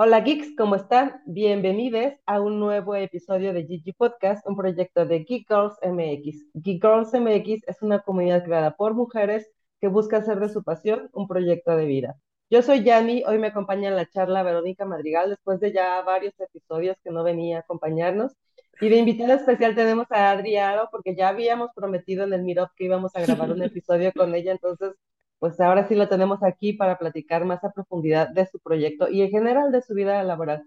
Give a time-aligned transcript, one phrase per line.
[0.00, 1.20] Hola geeks, ¿cómo están?
[1.26, 6.52] Bienvenidos a un nuevo episodio de Gigi Podcast, un proyecto de Geek Girls MX.
[6.54, 11.10] Geek Girls MX es una comunidad creada por mujeres que busca hacer de su pasión
[11.12, 12.14] un proyecto de vida.
[12.48, 16.38] Yo soy Yanni, hoy me acompaña en la charla Verónica Madrigal, después de ya varios
[16.38, 18.36] episodios que no venía a acompañarnos.
[18.80, 22.84] Y de invitada especial tenemos a Adriano, porque ya habíamos prometido en el Meetup que
[22.84, 24.94] íbamos a grabar un episodio con ella, entonces
[25.38, 29.22] pues ahora sí lo tenemos aquí para platicar más a profundidad de su proyecto y
[29.22, 30.64] en general de su vida laboral.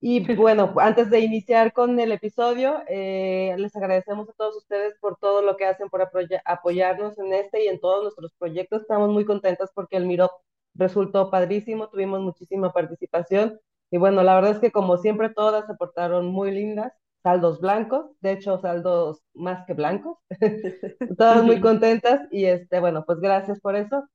[0.00, 5.16] Y bueno, antes de iniciar con el episodio, eh, les agradecemos a todos ustedes por
[5.18, 6.02] todo lo que hacen por
[6.44, 8.82] apoyarnos en este y en todos nuestros proyectos.
[8.82, 10.30] Estamos muy contentos porque el Miro
[10.74, 15.74] resultó padrísimo, tuvimos muchísima participación y bueno, la verdad es que como siempre todas se
[15.74, 16.92] portaron muy lindas
[17.22, 20.18] saldos blancos, de hecho saldos más que blancos,
[21.18, 24.08] todas muy contentas y este, bueno, pues gracias por eso.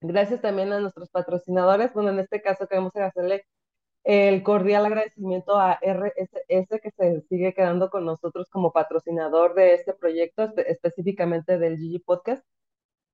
[0.00, 3.44] Gracias también a nuestros patrocinadores, bueno, en este caso queremos hacerle
[4.04, 9.94] el cordial agradecimiento a RSS que se sigue quedando con nosotros como patrocinador de este
[9.94, 12.44] proyecto, específicamente del Gigi Podcast.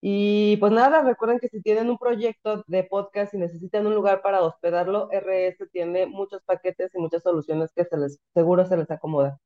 [0.04, 4.20] Y pues nada, recuerden que si tienen un proyecto de podcast y necesitan un lugar
[4.20, 8.90] para hospedarlo, RS tiene muchos paquetes y muchas soluciones que se les, seguro se les
[8.90, 9.38] acomoda.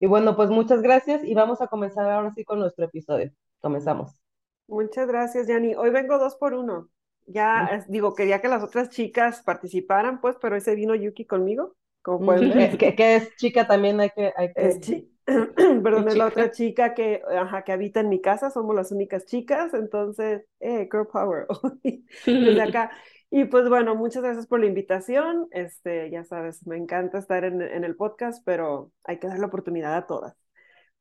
[0.00, 3.30] Y bueno, pues muchas gracias y vamos a comenzar ahora sí con nuestro episodio.
[3.60, 4.20] Comenzamos.
[4.66, 5.76] Muchas gracias, Yanni.
[5.76, 6.88] Hoy vengo dos por uno.
[7.26, 12.26] Ya, digo, quería que las otras chicas participaran, pues, pero ese vino Yuki conmigo, como
[12.26, 12.76] pueden ver.
[12.76, 14.32] que, que, es chica también, hay que...
[14.36, 15.08] Hay que...
[15.82, 19.26] perdón, es la otra chica que, ajá, que habita en mi casa, somos las únicas
[19.26, 21.46] chicas, entonces, eh, girl power,
[22.26, 22.90] desde acá.
[23.32, 27.62] Y pues bueno, muchas gracias por la invitación, este, ya sabes, me encanta estar en,
[27.62, 30.34] en el podcast, pero hay que dar la oportunidad a todas.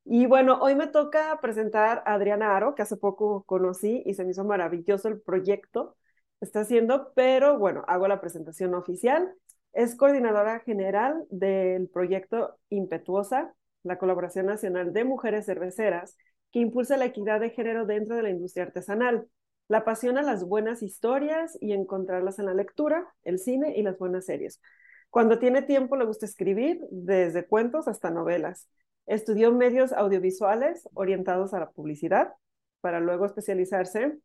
[0.06, 4.26] Y bueno, hoy me toca presentar a Adriana Aro, que hace poco conocí y se
[4.26, 5.98] me hizo maravilloso el proyecto
[6.40, 9.34] que está haciendo, pero bueno, hago la presentación oficial.
[9.74, 13.54] Es coordinadora general del proyecto Impetuosa,
[13.84, 16.18] la Colaboración Nacional de Mujeres Cerveceras,
[16.52, 19.28] que impulsa la equidad de género dentro de la industria artesanal.
[19.68, 24.26] La apasiona las buenas historias y encontrarlas en la lectura, el cine y las buenas
[24.26, 24.60] series.
[25.10, 28.68] Cuando tiene tiempo le gusta escribir, desde cuentos hasta novelas.
[29.06, 32.34] Estudió medios audiovisuales orientados a la publicidad,
[32.82, 34.18] para luego especializarse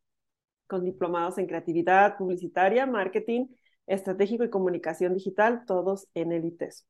[0.66, 3.46] con diplomados en creatividad publicitaria, marketing
[3.86, 6.86] estratégico y comunicación digital, todos en el ITES.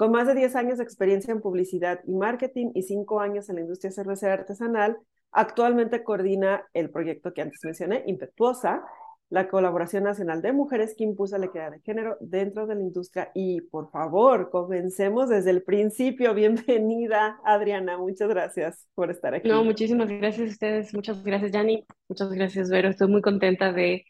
[0.00, 3.56] Con más de 10 años de experiencia en publicidad y marketing y 5 años en
[3.56, 4.96] la industria cervecera artesanal,
[5.30, 8.82] actualmente coordina el proyecto que antes mencioné, Impetuosa,
[9.28, 13.30] la colaboración nacional de mujeres que impulsa la equidad de género dentro de la industria.
[13.34, 16.32] Y por favor, comencemos desde el principio.
[16.34, 17.98] Bienvenida, Adriana.
[17.98, 19.50] Muchas gracias por estar aquí.
[19.50, 20.94] No, muchísimas gracias a ustedes.
[20.94, 21.84] Muchas gracias, Yanni.
[22.08, 22.88] Muchas gracias, Vero.
[22.88, 24.06] Estoy muy contenta de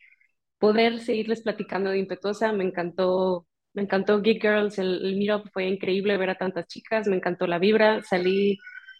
[0.60, 2.52] poder seguirles platicando de Impetuosa.
[2.52, 7.06] Me encantó me encantó Geek Girls, el, el meetup fue increíble ver a tantas chicas,
[7.08, 8.58] me encantó la vibra, salí,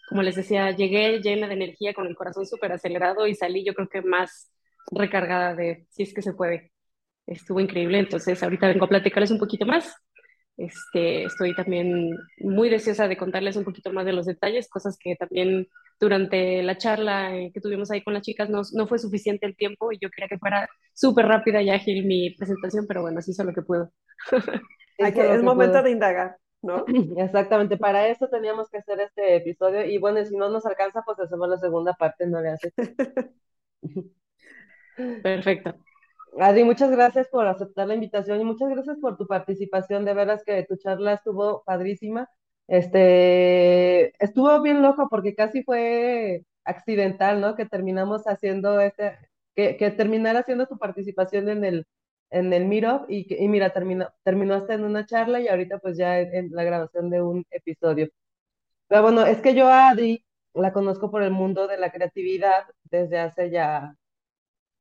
[0.09, 3.73] como les decía, llegué llena de energía, con el corazón súper acelerado y salí yo
[3.73, 4.51] creo que más
[4.91, 6.71] recargada de si es que se puede.
[7.27, 9.95] Estuvo increíble, entonces ahorita vengo a platicarles un poquito más
[10.57, 15.15] este, estoy también muy deseosa de contarles un poquito más de los detalles, cosas que
[15.15, 15.67] también
[16.01, 19.55] durante la charla eh, que tuvimos ahí con las chicas no, no fue suficiente el
[19.55, 23.31] tiempo y yo quería que fuera súper rápida y ágil mi presentación, pero bueno, así
[23.31, 23.91] hizo lo que puedo.
[24.97, 26.37] es momento de indagar.
[26.63, 26.85] ¿No?
[27.17, 31.19] Exactamente, para eso teníamos que hacer este episodio y bueno, si no nos alcanza, pues
[31.19, 32.71] hacemos la segunda parte, no le hace.
[35.23, 35.75] Perfecto.
[36.39, 40.05] Adri, muchas gracias por aceptar la invitación y muchas gracias por tu participación.
[40.05, 42.29] De veras que tu charla estuvo padrísima.
[42.67, 47.55] Este, estuvo bien loco porque casi fue accidental, ¿no?
[47.55, 49.17] Que terminamos haciendo este,
[49.55, 51.87] que, que terminara haciendo tu participación en el,
[52.29, 56.19] en el Miro y, y mira, terminó, terminaste en una charla y ahorita pues ya
[56.19, 58.09] en, en, la grabación de un episodio.
[58.87, 62.65] Pero bueno, es que yo a Adri la conozco por el mundo de la creatividad
[62.83, 63.95] desde hace ya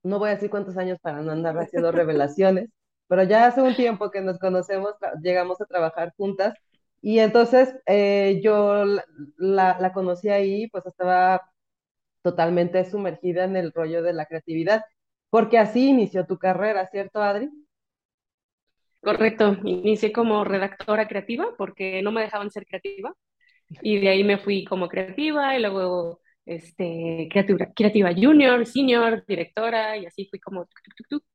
[0.02, 2.70] no voy a decir cuántos años para no andar haciendo revelaciones,
[3.08, 6.54] pero ya hace un tiempo que nos conocemos, llegamos a trabajar juntas
[7.02, 8.84] y entonces eh, yo
[9.38, 11.42] la, la, conocí ahí, pues estaba
[12.22, 14.82] totalmente sumergida en el rollo de la creatividad,
[15.30, 17.50] porque así inició tu carrera, ¿cierto, Adri?
[19.02, 23.14] Correcto, inicié como redactora creativa porque no me dejaban ser creativa
[23.82, 29.96] y de ahí me fui como creativa y luego este, creativa, creativa junior, senior, directora,
[29.96, 30.68] y así fui como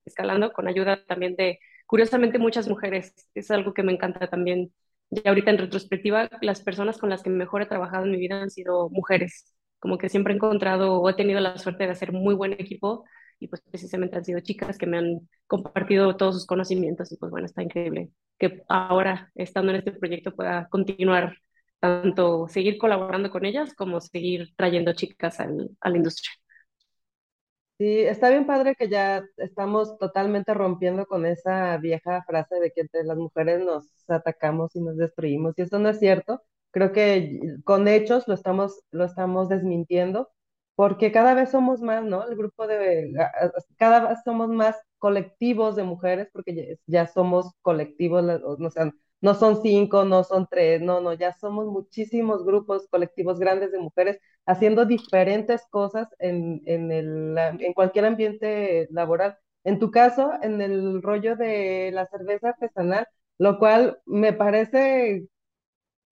[0.06, 3.14] escalando con ayuda también de, curiosamente, muchas mujeres.
[3.34, 4.74] Es algo que me encanta también.
[5.10, 8.42] Ya ahorita en retrospectiva, las personas con las que mejor he trabajado en mi vida
[8.42, 9.54] han sido mujeres.
[9.80, 13.06] Como que siempre he encontrado o he tenido la suerte de hacer muy buen equipo
[13.40, 17.30] y pues precisamente han sido chicas que me han compartido todos sus conocimientos y pues
[17.31, 18.10] bueno, está increíble
[18.40, 21.38] que ahora estando en este proyecto pueda continuar
[21.80, 26.31] tanto seguir colaborando con ellas como seguir trayendo chicas al, a la industria.
[27.77, 32.81] Sí, está bien padre que ya estamos totalmente rompiendo con esa vieja frase de que
[32.81, 36.42] entre las mujeres nos atacamos y nos destruimos, y eso no es cierto.
[36.72, 40.30] Creo que con hechos lo estamos, lo estamos desmintiendo,
[40.75, 42.25] porque cada vez somos más, ¿no?
[42.25, 43.12] El grupo de,
[43.78, 48.24] cada vez somos más colectivos de mujeres, porque ya, somos colectivos,
[48.57, 48.89] no, sea,
[49.22, 53.80] no son cinco, no son tres, no, no, ya somos muchísimos grupos colectivos grandes de
[53.80, 59.38] mujeres haciendo diferentes cosas en, en, el, en cualquier ambiente laboral.
[59.64, 63.08] En tu caso, en el rollo de la cerveza artesanal,
[63.40, 65.28] lo cual me parece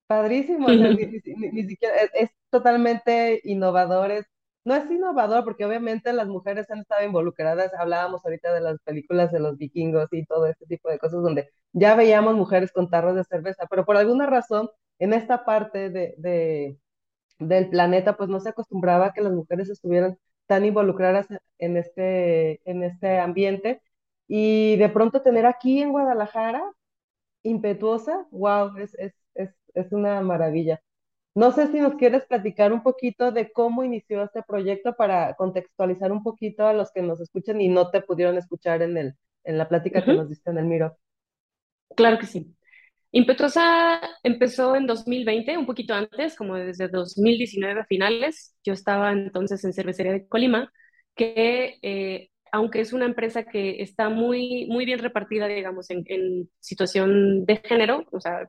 [0.06, 0.68] padrísimo,
[1.52, 4.26] ni, siquiera, es, es, totalmente innovador, es
[4.64, 9.32] no es innovador porque obviamente las mujeres han estado involucradas, hablábamos ahorita de las películas
[9.32, 13.16] de los vikingos y todo este tipo de cosas donde ya veíamos mujeres con tarros
[13.16, 16.14] de cerveza, pero por alguna razón en esta parte de,
[17.38, 21.26] del planeta pues no se acostumbraba que las mujeres estuvieran tan involucradas
[21.58, 23.82] en este, en este ambiente
[24.28, 26.62] y de pronto tener aquí en Guadalajara
[27.42, 30.82] impetuosa, wow, es, es, es, es una maravilla.
[31.34, 36.12] No sé si nos quieres platicar un poquito de cómo inició este proyecto para contextualizar
[36.12, 39.58] un poquito a los que nos escuchan y no te pudieron escuchar en, el, en
[39.58, 40.96] la plática que nos diste en el Miro.
[41.96, 42.54] Claro que sí.
[43.10, 48.56] Impetuosa empezó en 2020, un poquito antes, como desde 2019 a finales.
[48.64, 50.72] Yo estaba entonces en Cervecería de Colima,
[51.16, 56.48] que eh, aunque es una empresa que está muy, muy bien repartida, digamos, en, en
[56.60, 58.48] situación de género, o sea,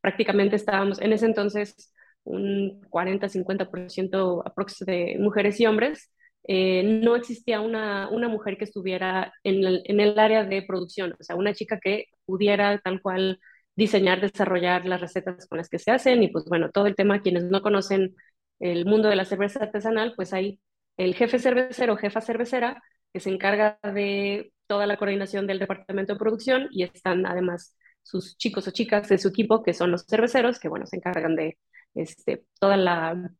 [0.00, 1.92] prácticamente estábamos en ese entonces
[2.24, 4.42] un 40-50%
[4.86, 6.10] de mujeres y hombres,
[6.48, 11.14] eh, no existía una, una, mujer que estuviera en el, en el, área de producción,
[11.18, 13.38] o sea, una chica que pudiera tal cual
[13.76, 17.22] diseñar, desarrollar las recetas con las que se hacen y pues bueno, todo el tema,
[17.22, 18.16] quienes no conocen
[18.60, 20.60] el mundo de la cerveza artesanal, pues hay
[20.96, 22.82] el jefe cervecero, jefa cervecera,
[23.12, 28.36] que se encarga de toda la coordinación del departamento de producción y están además sus
[28.36, 31.58] chicos o chicas de su equipo, que son los cerveceros, que bueno, se encargan de
[31.94, 33.30] este, toda la,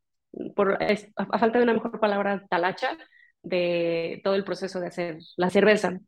[0.55, 2.97] por, a, falta de una mejor palabra, talacha
[3.41, 5.99] de todo el proceso de hacer la cerveza.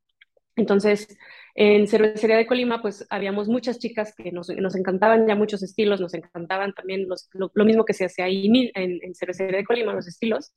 [0.56, 1.18] Entonces,
[1.54, 6.00] en Cervecería de Colima, pues habíamos muchas chicas que nos, nos encantaban ya muchos estilos,
[6.00, 10.54] nos encantaban también lo, mismo que se hace ahí en, Cervecería de Colima, los estilos.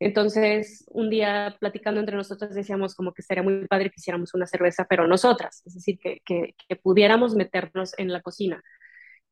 [0.00, 4.46] Entonces, un día platicando entre nosotras decíamos como que sería muy padre que hiciéramos una
[4.46, 8.62] cerveza, pero nosotras, es decir, que, que pudiéramos meternos en la cocina.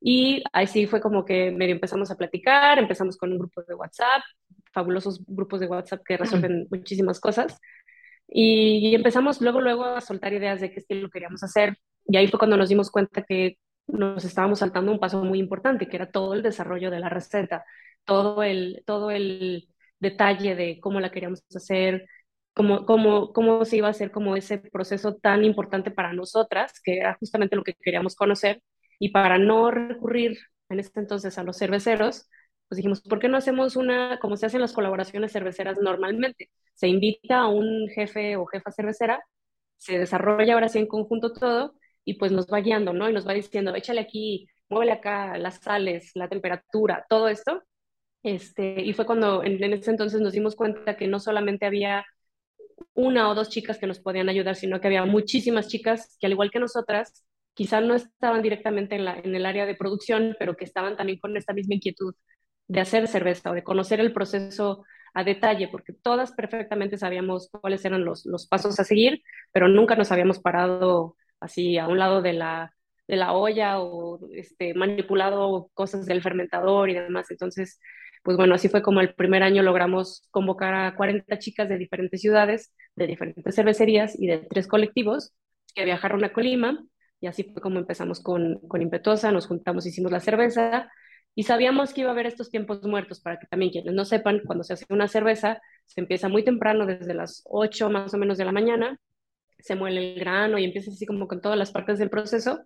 [0.01, 3.75] Y ahí sí fue como que medio empezamos a platicar, empezamos con un grupo de
[3.75, 4.23] WhatsApp,
[4.73, 7.59] fabulosos grupos de WhatsApp que resuelven muchísimas cosas.
[8.29, 11.79] Y, empezamos luego, luego a soltar ideas de qué estilo queríamos hacer.
[12.07, 15.89] Y ahí fue cuando nos dimos cuenta que nos estábamos saltando un paso muy importante,
[15.89, 17.65] que era todo el desarrollo de la receta,
[18.05, 19.69] todo el, todo el
[20.01, 22.07] detalle de cómo la queríamos hacer,
[22.53, 26.99] cómo, cómo, cómo se iba a hacer como ese proceso tan importante para nosotras, que
[26.99, 28.61] era justamente lo que queríamos conocer
[28.99, 30.39] y para no recurrir
[30.69, 32.29] en ese entonces a los cerveceros,
[32.69, 36.51] pues dijimos, ¿por qué no hacemos una, como se hacen las colaboraciones cerveceras normalmente?
[36.75, 39.25] Se invita a un jefe o jefa cervecera,
[39.77, 41.75] se desarrolla ahora sí en conjunto todo
[42.05, 43.09] y pues nos va guiando, ¿no?
[43.09, 47.63] Y nos va diciendo, échale aquí, muévele acá las sales, la temperatura, todo esto.
[48.23, 52.05] Este, y fue cuando en, en ese entonces nos dimos cuenta que no solamente había
[52.95, 56.33] una o dos chicas que nos podían ayudar, sino que había muchísimas chicas que al
[56.33, 57.25] igual que nosotras
[57.57, 61.55] quizá no estaban directamente en, el área de producción, pero que estaban también con esta
[61.55, 62.15] misma inquietud
[62.69, 64.85] de hacer cerveza o de conocer el proceso
[65.15, 69.23] a detalle, porque todas perfectamente sabíamos cuáles eran los, pasos a seguir,
[69.53, 72.75] pero nunca nos habíamos parado así a un lado de la,
[73.09, 77.31] de la olla o este, manipulado cosas del fermentador y demás.
[77.31, 77.81] Entonces,
[78.23, 82.21] pues bueno, así fue como el primer año logramos convocar a 40 chicas de diferentes
[82.21, 85.33] ciudades, de diferentes cervecerías y de tres colectivos
[85.75, 86.85] que viajaron a Colima
[87.21, 90.91] y así fue como empezamos con, con Impetuosa, nos juntamos, hicimos la cerveza
[91.35, 94.41] y sabíamos que iba a haber estos tiempos muertos para que también quienes no sepan,
[94.47, 98.39] cuando se hace una cerveza, se empieza muy temprano, desde las 8 más o menos
[98.39, 98.99] de la mañana,
[99.59, 102.65] se muele el grano y empieza así como con todas las partes del proceso.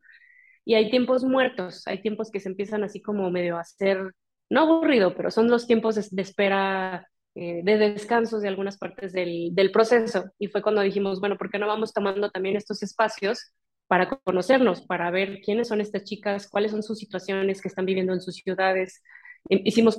[0.64, 4.12] Y hay tiempos muertos, hay tiempos que se empiezan así como medio a hacer,
[4.50, 9.50] no aburrido, pero son los tiempos de, espera, eh, de descansos de algunas partes del,
[9.52, 10.30] del proceso.
[10.38, 13.52] Y fue cuando dijimos, bueno, ¿por qué no vamos tomando también estos espacios
[13.90, 18.12] para conocernos, para ver quiénes son estas chicas, cuáles son sus situaciones que están viviendo
[18.12, 19.02] en sus ciudades.
[19.49, 19.99] Hicimos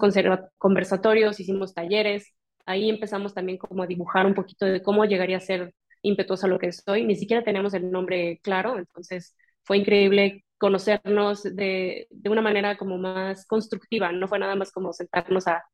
[0.58, 2.34] conversatorios, hicimos talleres,
[2.66, 6.58] ahí empezamos también como a dibujar un poquito de cómo llegaría a ser impetuosa lo
[6.58, 7.04] que soy.
[7.04, 12.98] Ni siquiera teníamos el nombre claro, entonces fue increíble conocernos de, de, una manera como
[12.98, 15.66] más constructiva, no fue nada más como sentarnos a,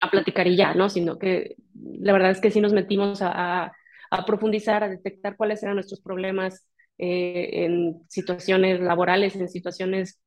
[0.00, 0.88] a platicar y ya, ¿no?
[0.88, 3.72] Sino que la verdad es que sí nos metimos a, a,
[4.10, 6.69] a profundizar, a detectar cuáles eran nuestros problemas
[7.02, 10.20] eh, en situaciones laborales, en situaciones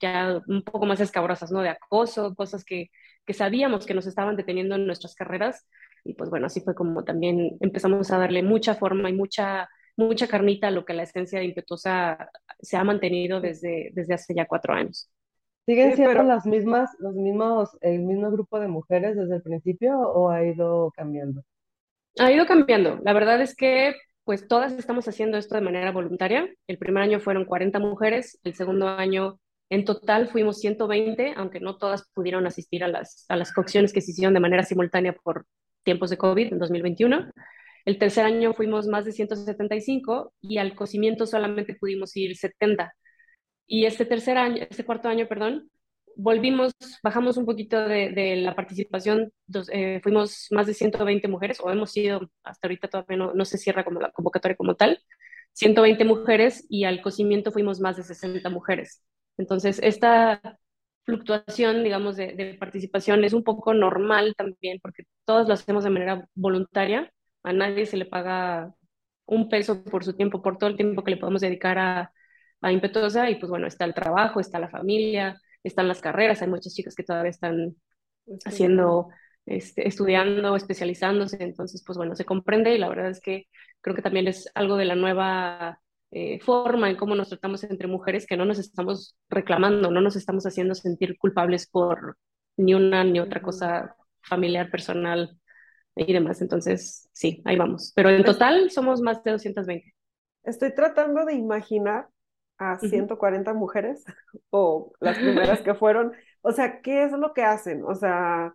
[0.00, 1.60] ya un poco más escabrosas, ¿no?
[1.60, 2.90] De acoso, cosas que,
[3.26, 5.66] que sabíamos que nos estaban deteniendo en nuestras carreras.
[6.04, 10.26] Y pues bueno, así fue como también empezamos a darle mucha forma y mucha mucha
[10.28, 12.30] carnita lo que la esencia de Impetuosa
[12.60, 15.10] se ha mantenido desde, desde hace ya cuatro años.
[15.66, 20.30] ¿Siguen siendo las mismas, los mismos, el mismo grupo de mujeres desde el principio o
[20.30, 21.42] ha ido cambiando?
[22.18, 23.00] Ha ido cambiando.
[23.02, 23.94] La verdad es que
[24.24, 26.48] pues todas estamos haciendo esto de manera voluntaria.
[26.66, 29.38] El primer año fueron 40 mujeres, el segundo año
[29.70, 34.00] en total fuimos 120, aunque no todas pudieron asistir a las, a las cocciones que
[34.00, 35.46] se hicieron de manera simultánea por
[35.82, 37.30] tiempos de COVID en 2021.
[37.84, 42.94] El tercer año fuimos más de 175 y al cocimiento solamente pudimos ir 70.
[43.66, 45.70] Y este tercer año, este cuarto año, perdón,
[46.16, 51.58] volvimos, bajamos un poquito de, de la participación, dos, eh, fuimos más de 120 mujeres,
[51.60, 55.00] o hemos sido, hasta ahorita todavía no, no se cierra como la convocatoria como tal,
[55.52, 59.02] 120 mujeres y al cocimiento fuimos más de 60 mujeres.
[59.36, 60.58] Entonces, esta
[61.04, 65.90] fluctuación, digamos, de, de, participación es un poco normal también, porque todos lo hacemos de
[65.90, 67.12] manera voluntaria
[67.44, 68.74] a nadie se le paga
[69.26, 72.12] un peso por su tiempo, por todo el tiempo que le podemos dedicar a,
[72.60, 76.48] a Impetuosa y pues bueno, está el trabajo, está la familia, están las carreras, hay
[76.48, 77.76] muchas chicas que todavía están
[78.44, 79.08] haciendo,
[79.46, 83.48] este, estudiando, especializándose, entonces pues bueno, se comprende y la verdad es que
[83.80, 85.80] creo que también es algo de la nueva
[86.10, 90.16] eh, forma en cómo nos tratamos entre mujeres que no nos estamos reclamando, no nos
[90.16, 92.18] estamos haciendo sentir culpables por
[92.56, 95.38] ni una ni otra cosa familiar, personal,
[95.96, 96.40] y demás.
[96.42, 97.92] Entonces, sí, ahí vamos.
[97.94, 99.94] Pero en total somos más de 220.
[100.42, 102.08] Estoy tratando de imaginar
[102.58, 103.58] a 140 uh -huh.
[103.58, 104.04] mujeres
[104.50, 106.12] o las primeras que fueron.
[106.42, 107.84] O sea, ¿qué es lo que hacen?
[107.84, 108.54] O sea,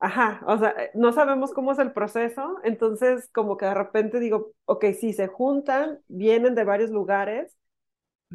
[0.00, 4.52] ajá, o sea, no sabemos cómo es el proceso, entonces como que de repente digo,
[4.64, 7.56] ok, sí, se juntan, vienen de varios lugares,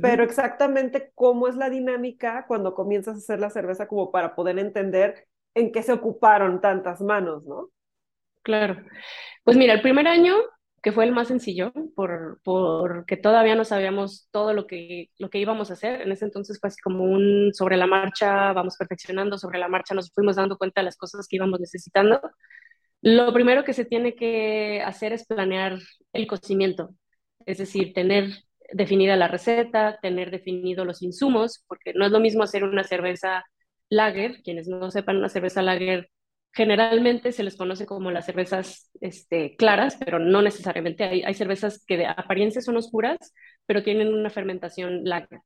[0.02, 4.60] pero exactamente cómo es la dinámica cuando comienzas a hacer la cerveza como para poder
[4.60, 7.70] entender en qué se ocuparon tantas manos, ¿no?
[8.44, 8.76] Claro.
[9.44, 10.36] Pues mira, el primer año,
[10.86, 15.40] que fue el más sencillo, por, porque todavía no sabíamos todo lo que, lo que
[15.40, 16.02] íbamos a hacer.
[16.04, 19.96] En ese entonces fue así como un sobre la marcha, vamos perfeccionando, sobre la marcha
[19.96, 22.22] nos fuimos dando cuenta de las cosas que íbamos necesitando.
[23.02, 25.80] Lo primero que se tiene que hacer es planear
[26.14, 26.92] el cocimiento,
[27.48, 28.30] es decir, tener
[28.72, 33.44] definida la receta, tener definido los insumos, porque no es lo mismo hacer una cerveza
[33.90, 36.12] lager, quienes no sepan, una cerveza lager
[36.56, 41.04] generalmente se les conoce como las cervezas este, claras, pero no necesariamente.
[41.04, 43.18] Hay, cervezas que de apariencia son oscuras,
[43.66, 45.42] pero tienen una fermentación lager.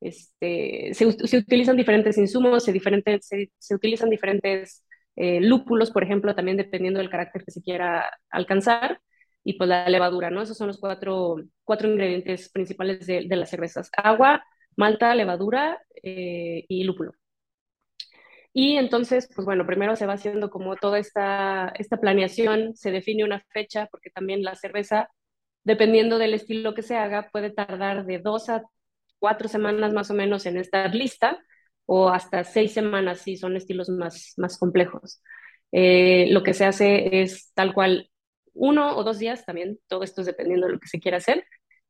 [0.00, 2.70] Este, se, utilizan diferentes insumos, se,
[3.74, 4.84] utilizan diferentes
[5.16, 9.00] eh, lúpulos, por ejemplo, también dependiendo del carácter que se quiera alcanzar,
[9.44, 10.42] y pues la levadura, ¿no?
[10.42, 11.38] Esos son los cuatro,
[11.82, 13.90] ingredientes principales de, de las cervezas.
[13.96, 14.44] Agua,
[14.76, 17.12] malta, levadura eh, y lúpulo.
[18.54, 23.24] Y entonces, pues bueno, primero se va haciendo como toda esta, esta planeación, se define
[23.24, 25.08] una fecha, porque también la cerveza,
[25.64, 28.62] dependiendo del estilo que se haga, puede tardar de dos a
[29.18, 31.38] cuatro semanas más o menos en estar lista,
[31.86, 35.22] o hasta seis semanas si son estilos más, más complejos.
[35.72, 38.10] Eh, lo que se hace es tal cual
[38.54, 41.44] uno o dos días también, todo esto es dependiendo de lo que se quiera hacer,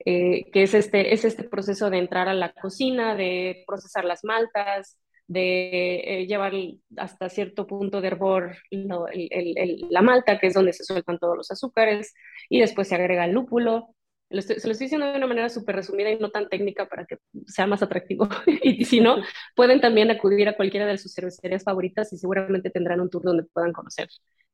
[0.04, 4.25] eh, que es este, es este proceso de entrar a la cocina, de procesar las
[4.25, 6.52] maltas, de eh, llevar
[6.96, 11.18] hasta cierto punto de hervor no, el, el, la malta, que es donde se sueltan
[11.18, 12.14] todos los azúcares,
[12.48, 13.94] y después se agrega el lúpulo.
[14.30, 16.88] Lo estoy, se lo estoy diciendo de una manera súper resumida y no tan técnica
[16.88, 18.28] para que sea más atractivo.
[18.62, 19.16] y si no,
[19.54, 23.44] pueden también acudir a cualquiera de sus cervecerías favoritas y seguramente tendrán un tour donde
[23.44, 24.08] puedan conocer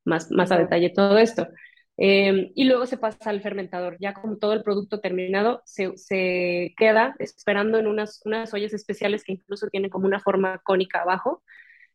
[0.04, 1.48] más, más a detalle todo esto.
[1.98, 3.96] Eh, y luego se pasa al fermentador.
[4.00, 9.24] Ya como todo el producto terminado, se, se, queda esperando en unas, unas ollas especiales
[9.24, 11.42] que incluso tienen como una forma cónica abajo,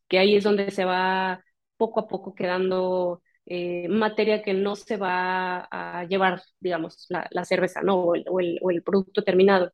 [0.09, 1.43] que ahí es donde se va
[1.77, 7.45] poco a poco quedando eh, materia que no se va a llevar, digamos, la, la
[7.45, 7.95] cerveza, ¿no?
[7.97, 9.73] O el, o, el, o el producto terminado.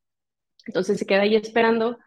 [0.68, 2.00] Entonces se queda ahí esperando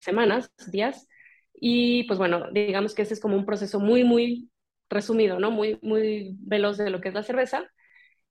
[0.00, 1.08] semanas, días,
[1.54, 4.50] y pues bueno, digamos que ese es como un proceso muy, muy
[4.90, 5.50] resumido, ¿no?
[5.50, 7.64] Muy, muy veloz de lo que es la cerveza.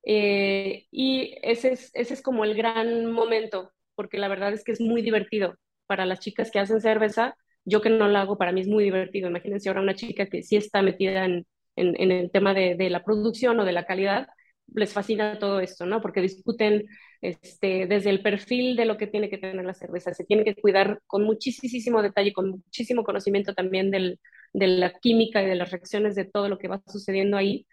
[0.05, 4.73] Eh, y ese es, ese es como el gran momento, porque la verdad es que
[4.73, 5.55] es muy divertido
[5.87, 7.35] para las chicas que hacen cerveza.
[7.65, 9.29] Yo que no la hago, para mí es muy divertido.
[9.29, 11.45] Imagínense ahora una chica que sí está metida en,
[11.75, 14.27] en, el tema de, de, la producción o de la calidad,
[14.75, 16.01] les fascina todo esto, ¿no?
[16.01, 16.85] Porque discuten
[17.21, 20.13] este, desde el perfil de lo que tiene que tener la cerveza.
[20.13, 24.19] Se tiene que cuidar con muchísimo detalle, con muchísimo conocimiento también del,
[24.53, 27.67] de la química y de las reacciones de todo lo que va sucediendo ahí.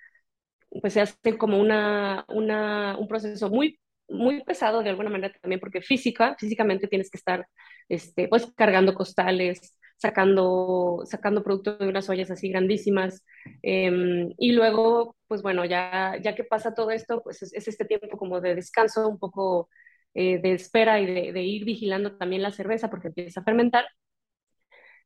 [0.80, 5.60] Pues se hace como una, una, un proceso muy, muy pesado de alguna manera también,
[5.60, 7.46] porque física, físicamente tienes que estar
[7.88, 13.24] este, pues cargando costales, sacando, sacando producto de unas ollas así grandísimas.
[13.62, 18.16] Em, y luego, pues bueno, ya, ya que pasa todo esto, pues es, este tiempo
[18.18, 19.68] como de descanso, un poco
[20.14, 23.84] eh, de espera y de, ir vigilando también la cerveza porque empieza a fermentar.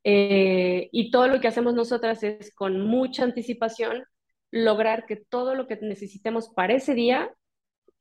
[0.04, 4.04] Eh, y todo lo que hacemos nosotras es con mucha anticipación
[4.50, 7.34] lograr que todo lo que necesitemos para ese día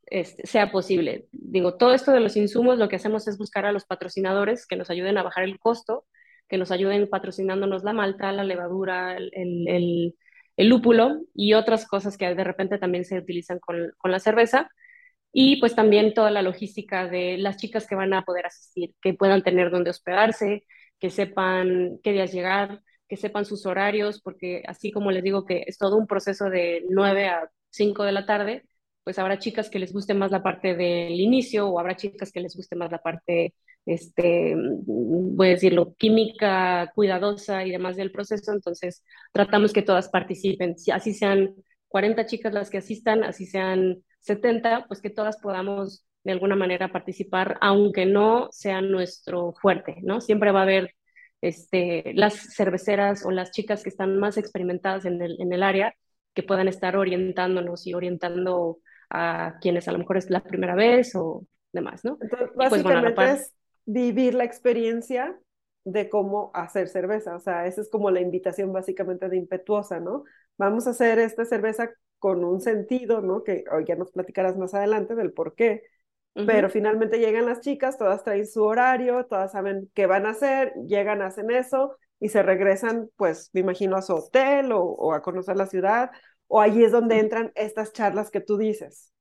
[0.05, 1.27] este, sea posible.
[1.31, 4.75] Digo, todo esto de los insumos, lo que hacemos es buscar a los patrocinadores que
[4.75, 6.05] nos ayuden a bajar el costo
[6.53, 10.15] que nos ayuden patrocinándonos la malta, la levadura, el,
[10.55, 14.69] lúpulo y otras cosas que de repente también se utilizan con, con, la cerveza.
[15.31, 19.15] Y pues también toda la logística de las chicas que van a poder asistir, que
[19.15, 20.63] puedan tener dónde hospedarse,
[21.03, 25.65] que sepan qué días llegar, que sepan sus horarios, porque así como les digo que
[25.67, 28.63] es todo un proceso de 9 a 5 de la tarde,
[29.03, 32.39] pues habrá chicas que les guste más la parte del inicio o habrá chicas que
[32.39, 33.53] les guste más la parte
[33.85, 40.77] este, voy a decirlo, química cuidadosa y demás del proceso, entonces tratamos que todas participen,
[40.77, 41.53] si así sean
[41.89, 46.91] 40 chicas las que asistan, así sean 70, pues que todas podamos de alguna manera
[46.91, 50.21] participar, aunque no sea nuestro fuerte, ¿no?
[50.21, 50.95] Siempre va a haber
[51.41, 55.93] este, las cerveceras o las chicas que están más experimentadas en el, en el área
[56.33, 61.15] que puedan estar orientándonos y orientando a quienes a lo mejor es la primera vez
[61.15, 62.17] o demás, ¿no?
[62.21, 63.45] Entonces, pues, básicamente
[63.85, 65.37] vivir la experiencia
[65.83, 67.35] de cómo hacer cerveza.
[67.35, 70.23] O sea, esa es como la invitación básicamente de impetuosa, ¿no?
[70.57, 73.43] Vamos a hacer esta cerveza con un sentido, ¿no?
[73.43, 75.83] Que ya nos platicarás más adelante del por qué.
[76.33, 80.73] Pero finalmente llegan las chicas, todas traen su horario, todas saben qué van a hacer,
[80.87, 85.57] llegan, hacen eso y se regresan, pues me imagino, a su hotel o, a conocer
[85.57, 86.09] la ciudad.
[86.47, 89.13] O allí es donde entran estas charlas que tú dices.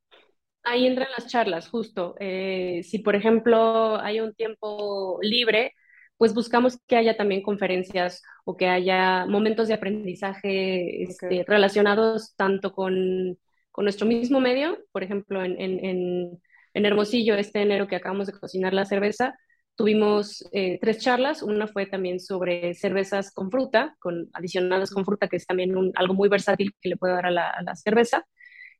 [0.62, 2.14] Ahí entran las charlas, justo.
[2.20, 5.72] Eh, si, por ejemplo, hay un tiempo libre,
[6.16, 12.72] pues buscamos que haya también conferencias o que haya momentos de aprendizaje este, relacionados tanto
[12.72, 13.36] con,
[13.72, 16.42] con, nuestro mismo medio, por ejemplo, en, en, en,
[16.74, 19.38] Hermosillo, este enero que acabamos de cocinar la cerveza,
[19.76, 21.42] tuvimos eh, tres charlas.
[21.42, 26.14] Una fue también sobre cervezas con fruta, con adicionadas con fruta, que es también algo
[26.14, 28.26] muy versátil que le puede dar a la, cerveza.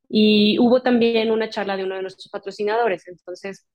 [0.09, 3.67] Y hubo también una charla de uno de nuestros patrocinadores, entonces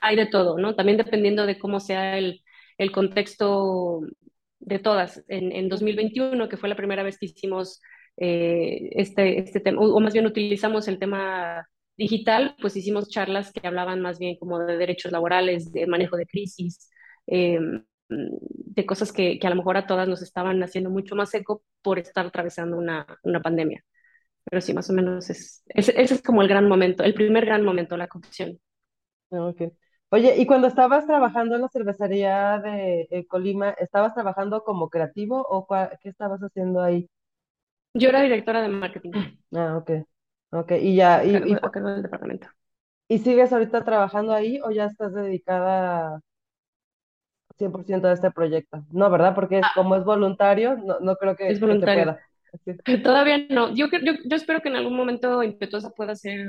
[0.00, 0.74] hay de todo, ¿no?
[0.74, 2.42] También dependiendo de cómo sea el,
[2.78, 4.00] el contexto
[4.60, 5.22] de todas.
[5.28, 7.80] En, en, 2021, que fue la primera vez que hicimos
[8.16, 13.66] eh, este, este tema, o, más bien utilizamos el tema digital, pues hicimos charlas que
[13.66, 16.90] hablaban más bien como de derechos laborales, de manejo de crisis,
[17.26, 17.58] eh,
[18.08, 21.62] de cosas que, que, a lo mejor a todas nos estaban haciendo mucho más eco
[21.82, 23.84] por estar atravesando una, una pandemia.
[24.44, 27.64] Pero sí, más o menos es, ese, es como el gran momento, el primer gran
[27.64, 28.58] momento, la confesión.
[29.30, 29.72] Ah, okay.
[30.10, 35.66] Oye, y cuando estabas trabajando en la cervecería de Colima, ¿estabas trabajando como creativo o
[36.00, 37.08] qué estabas haciendo ahí?
[37.94, 39.12] Yo era directora de marketing.
[39.54, 40.06] Ah, ok.
[40.54, 41.24] Ok, y ya.
[41.24, 42.48] Y, y, del departamento.
[43.08, 46.20] ¿Y sigues ahorita trabajando ahí o ya estás dedicada
[47.58, 48.84] 100% a este proyecto?
[48.90, 49.34] No, ¿verdad?
[49.34, 49.72] Porque es, ah.
[49.74, 52.04] como es voluntario, no, no creo que, es voluntario.
[52.04, 52.18] pueda.
[53.02, 53.74] Todavía no.
[53.74, 56.46] Yo, yo, yo espero que en algún momento Impetuosa pueda ser,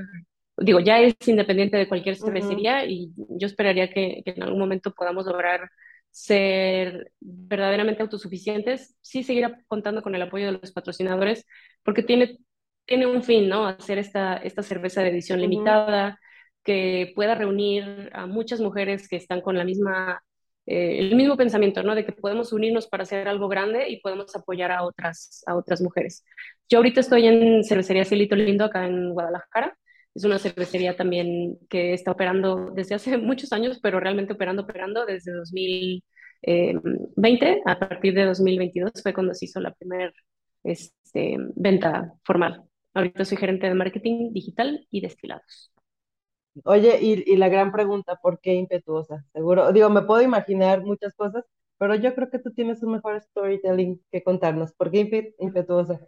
[0.57, 4.93] digo, ya es independiente de cualquier cervecería y yo esperaría que, que, en algún momento
[4.93, 5.69] podamos lograr
[6.11, 11.45] ser verdaderamente autosuficientes, sí seguir contando con el apoyo de los patrocinadores,
[11.83, 12.37] porque tiene,
[12.85, 13.67] tiene un fin, ¿no?
[13.67, 16.19] Hacer esta, esta cerveza de edición limitada,
[16.63, 20.21] que pueda reunir a muchas mujeres que están con la misma
[20.67, 21.93] eh, el mismo pensamiento, ¿no?
[21.95, 25.81] De que podemos unirnos para hacer algo grande y podemos apoyar a otras, a otras
[25.81, 26.25] mujeres.
[26.69, 29.77] Yo ahorita estoy en Cervecería Celito Lindo acá en Guadalajara.
[30.15, 35.05] Es una cervecería también que está operando desde hace muchos años, pero realmente operando, operando
[35.05, 37.61] desde 2020.
[37.65, 40.11] A partir de 2022 fue cuando se hizo la primera
[40.63, 42.63] este, venta formal.
[42.95, 45.71] Ahorita soy gerente de marketing digital y destilados.
[46.63, 49.25] Oye, y, la gran pregunta, ¿por qué impetuosa?
[49.33, 51.43] Seguro, digo, me puedo imaginar muchas cosas,
[51.77, 54.71] pero yo creo que tú tienes un mejor storytelling que contarnos.
[54.73, 55.99] ¿Por qué impetuosa?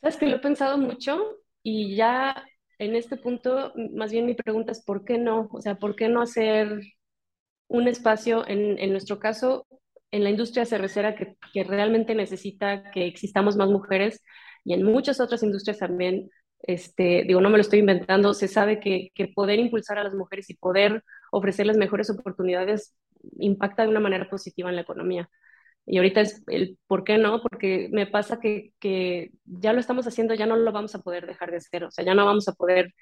[0.00, 2.44] Sabes que lo he pensado mucho y ya
[2.80, 5.48] en este punto, más bien mi pregunta es, ¿por qué no?
[5.52, 6.80] O sea, ¿por qué no hacer
[7.68, 9.68] un espacio, en, en nuestro caso,
[10.10, 14.22] en la industria cervecera que, que realmente necesita que existamos más mujeres,
[14.64, 18.80] y en muchas otras industrias también, este, digo, no me lo estoy inventando, se sabe
[18.80, 22.94] que, que poder impulsar a las mujeres y poder ofrecerles mejores oportunidades
[23.38, 25.28] impacta de una manera positiva en la economía.
[25.86, 30.06] Y ahorita es el por qué no, porque me pasa que, que, ya lo estamos
[30.06, 32.46] haciendo, ya no lo vamos a poder dejar de hacer, o sea, ya no vamos
[32.48, 32.92] a poder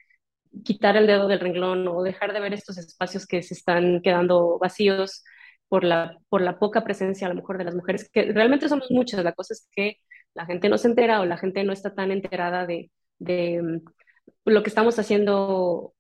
[0.65, 4.59] quitar el dedo del renglón o dejar de ver estos espacios que se están quedando
[4.59, 5.25] vacíos
[5.69, 8.91] por la, por la poca presencia a lo mejor de las mujeres, que realmente somos
[8.91, 9.97] muchas, la cosa es que
[10.37, 14.51] la gente no se entera o la gente no está tan enterada de, de mm,
[14.51, 15.95] lo que estamos haciendo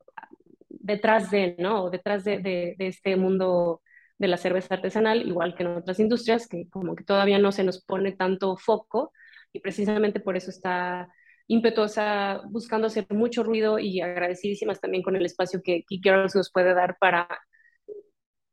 [0.69, 1.91] detrás de, ¿no?
[1.91, 3.83] Detrás de, de, este mundo
[4.19, 7.65] de la cerveza artesanal, igual que en otras industrias, que como que todavía no se
[7.65, 9.13] nos pone tanto foco
[9.53, 11.09] y precisamente por eso está
[11.49, 16.51] impetuosa, buscando hacer mucho ruido y agradecidísimas también con el espacio que Geek Girls nos
[16.53, 17.27] puede dar para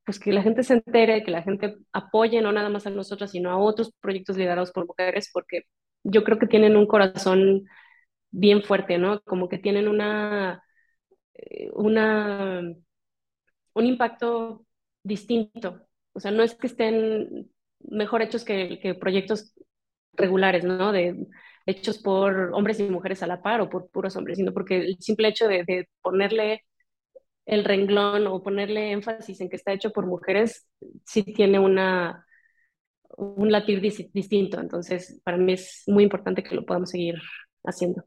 [0.05, 3.31] pues que la gente se entere, que la gente apoye no nada más a nosotras,
[3.31, 5.63] sino a otros proyectos liderados por mujeres, porque
[6.03, 7.63] yo creo que tienen un corazón
[8.31, 9.21] bien fuerte, ¿no?
[9.21, 10.63] Como que tienen una,
[11.33, 12.61] eh, una,
[13.73, 14.65] un impacto
[15.03, 15.87] distinto.
[16.13, 19.53] O sea, no es que estén mejor hechos que, proyectos
[20.13, 20.91] regulares, ¿no?
[20.91, 21.27] De,
[21.65, 24.97] hechos por hombres y mujeres a la par o por puros hombres, sino porque el
[24.99, 26.63] simple hecho de ponerle
[27.45, 30.67] el renglón o ponerle énfasis en que está hecho por mujeres
[31.05, 32.25] sí tiene una,
[33.17, 34.59] un latir distinto.
[34.59, 37.15] Entonces, para mí es muy importante que lo podamos seguir
[37.63, 38.03] haciendo.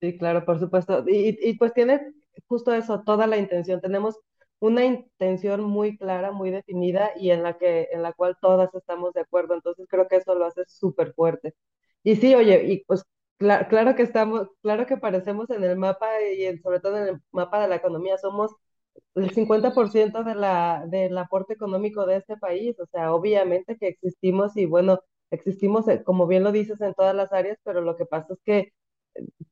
[0.00, 1.04] Sí, claro, por supuesto.
[1.08, 2.00] Y, pues tiene
[2.46, 3.80] justo eso, toda la intención.
[3.80, 4.16] Tenemos
[4.60, 9.12] una intención muy clara, muy definida y en la que, en la cual todas estamos
[9.14, 9.54] de acuerdo.
[9.54, 11.54] Entonces creo que eso lo hace súper fuerte.
[12.04, 13.04] Y sí, oye, y pues
[13.38, 17.60] claro que estamos, claro que aparecemos en el mapa y sobre todo en el mapa
[17.60, 18.52] de la economía, somos
[19.14, 24.56] el 50% de la, del aporte económico de este país, o sea, obviamente que existimos
[24.56, 28.06] y bueno, existimos, eh, como bien lo dices, en todas las áreas, pero lo que
[28.06, 28.72] pasa es que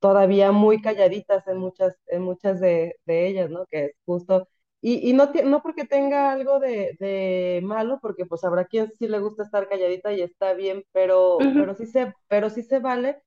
[0.01, 3.67] todavía muy calladitas en muchas, en muchas de, de ellas, ¿no?
[3.67, 4.49] Que es justo
[4.83, 9.09] y, y no, no porque tenga algo de, de, malo, porque pues habrá quien sí
[9.09, 13.21] le gusta estar calladita y está bien, pero, pero, sí, se, pero sí se vale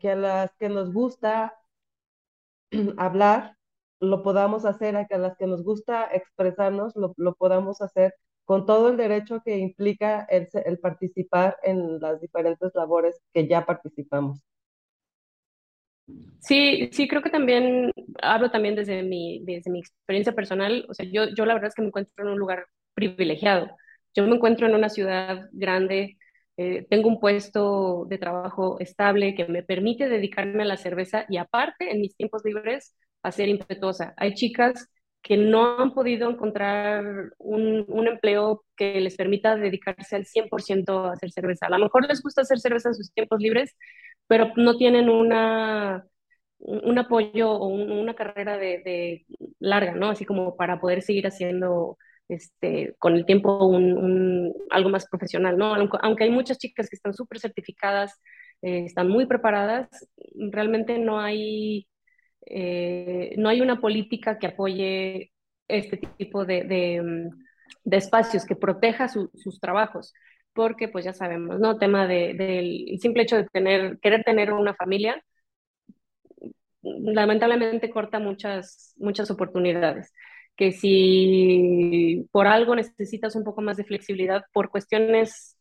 [0.00, 1.54] que, a las que nos gusta
[2.98, 3.56] hablar,
[4.00, 8.14] lo podamos hacer, a que a las que nos gusta expresarnos, lo, lo podamos hacer
[8.44, 13.66] con todo el derecho que implica el, el participar en las diferentes labores que ya
[13.66, 14.40] participamos.
[16.40, 20.86] Sí, sí, creo que también hablo también desde mi, desde mi experiencia personal.
[20.88, 23.68] O sea, yo, yo la verdad es que me encuentro en un lugar privilegiado.
[24.14, 26.18] Yo me encuentro en una ciudad grande,
[26.56, 31.36] eh, tengo un puesto de trabajo estable que me permite dedicarme a la cerveza y
[31.36, 34.14] aparte en mis tiempos libres a ser impetuosa.
[34.16, 34.88] Hay chicas
[35.22, 37.04] que no han podido encontrar
[37.38, 41.66] un, un, empleo que les permita dedicarse al 100% a hacer cerveza.
[41.66, 43.76] A lo mejor les gusta hacer cerveza en sus tiempos libres,
[44.28, 46.06] pero no tienen una,
[46.58, 49.26] un apoyo o una carrera de,
[49.58, 50.10] larga, ¿no?
[50.10, 55.74] Así como para poder seguir haciendo este, con el tiempo un, algo más profesional, ¿no?
[55.74, 58.20] Aunque, hay muchas chicas que están súper certificadas,
[58.62, 59.88] eh, están muy preparadas,
[60.50, 61.88] realmente no hay,
[62.46, 65.32] eh, no hay una política que apoye
[65.68, 66.64] este tipo de,
[67.84, 70.12] de, espacios, que proteja sus trabajos
[70.56, 71.78] porque pues ya sabemos, ¿no?
[71.78, 75.22] Tema del de, simple hecho de tener, querer tener una familia,
[76.82, 80.12] lamentablemente corta muchas, muchas oportunidades.
[80.56, 85.56] Que si por algo necesitas un poco más de flexibilidad por cuestiones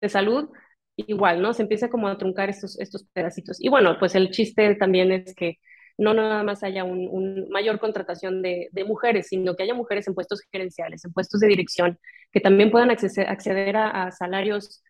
[0.00, 0.48] de salud,
[0.96, 1.52] igual, ¿no?
[1.52, 3.58] Se empieza como a truncar estos, estos pedacitos.
[3.60, 5.58] Y bueno, pues el chiste también es que
[5.98, 10.42] no nada más haya un mayor contratación de, mujeres, sino que haya mujeres en puestos
[10.52, 11.98] gerenciales, en puestos de dirección,
[12.32, 14.82] que también puedan acceder, a, a, salarios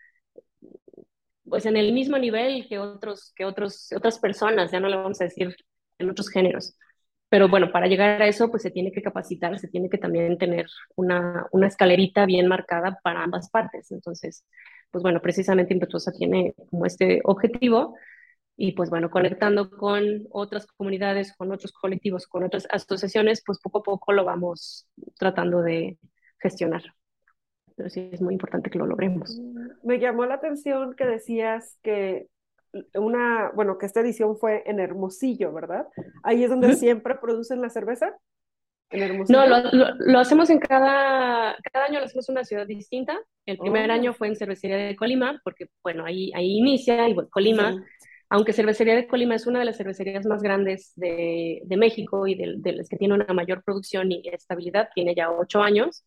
[1.48, 5.20] pues en el mismo nivel que, otros, que otros, otras personas, ya no le vamos
[5.20, 5.54] a decir
[5.98, 6.76] en otros géneros.
[7.28, 10.38] Pero bueno, para llegar a eso, pues se tiene que capacitar, se tiene que también
[10.38, 13.90] tener una, una escalerita bien marcada para ambas partes.
[13.90, 14.44] Entonces,
[14.90, 17.96] pues bueno, precisamente Impetuosa tiene como este objetivo
[18.56, 23.80] y pues bueno, conectando con otras comunidades, con otros colectivos, con otras asociaciones, pues poco
[23.80, 25.98] a poco lo vamos tratando de
[26.38, 26.82] gestionar.
[27.76, 29.38] Pero sí es muy importante que lo logremos.
[29.82, 32.28] Me llamó la atención que decías que
[32.94, 35.86] una, bueno, que esta edición fue en Hermosillo, ¿verdad?
[36.22, 38.14] Ahí es donde siempre producen la cerveza.
[38.90, 39.46] ¿En Hermosillo?
[39.46, 43.18] No, lo, lo, hacemos en cada, cada año lo hacemos en una ciudad distinta.
[43.44, 43.92] El primer oh.
[43.92, 47.82] año fue en Cervecería de Colima, porque bueno, ahí, ahí inicia, y bueno, Colima
[48.28, 52.34] aunque Cervecería de Colima es una de las cervecerías más grandes de, de México y
[52.34, 56.04] de, de, las que tiene una mayor producción y estabilidad, tiene ya ocho años,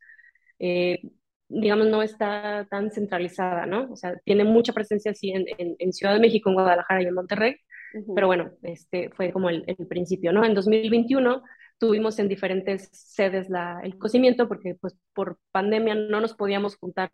[0.60, 1.02] eh,
[1.50, 3.92] digamos, no está tan centralizada, ¿no?
[3.92, 7.14] O sea, tiene mucha presencia así en, en, Ciudad de México, en Guadalajara y en
[7.16, 7.56] Monterrey,
[8.16, 10.46] pero bueno, este fue como el, el, principio, ¿no?
[10.46, 11.44] En 2021
[11.80, 17.10] tuvimos en diferentes sedes la, el cocimiento porque pues por pandemia no nos podíamos juntar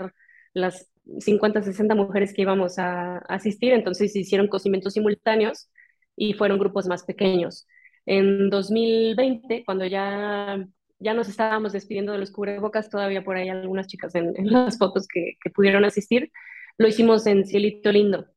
[0.53, 5.69] las 50, 60 mujeres que íbamos a, asistir, entonces se hicieron cocimientos simultáneos
[6.15, 7.67] y fueron grupos más pequeños.
[8.05, 10.65] En 2020, cuando ya
[10.99, 15.07] ya nos estábamos despidiendo de los cubrebocas, todavía por ahí algunas chicas en, las fotos
[15.07, 16.31] que, que, pudieron asistir.
[16.77, 18.27] Lo hicimos en Cielito Lindo,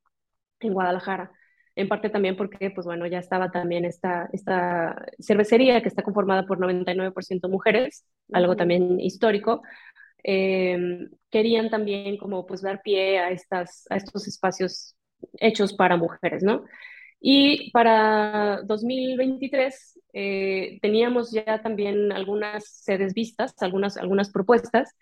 [0.59, 1.31] en Guadalajara.
[1.75, 6.45] En parte también porque, pues bueno, ya estaba también esta, esta cervecería que está conformada
[6.45, 9.61] por 99% mujeres, algo también histórico.
[10.23, 14.97] Em, querían también como pues dar pie a, estas, a estos espacios
[15.33, 16.65] hechos para mujeres, ¿no?
[17.19, 24.95] Y para 2023 eh, teníamos ya también algunas sedes vistas, algunas, algunas propuestas,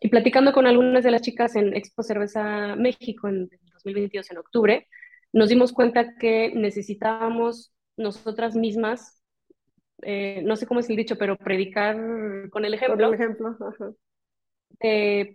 [0.00, 4.88] y platicando con algunas de las chicas en Expo Cerveza México en 2022, en octubre,
[5.32, 9.22] nos dimos cuenta que necesitábamos nosotras mismas,
[10.02, 11.96] eh, no sé cómo es el dicho, pero predicar
[12.50, 12.96] con el ejemplo.
[12.96, 13.56] Con el ejemplo,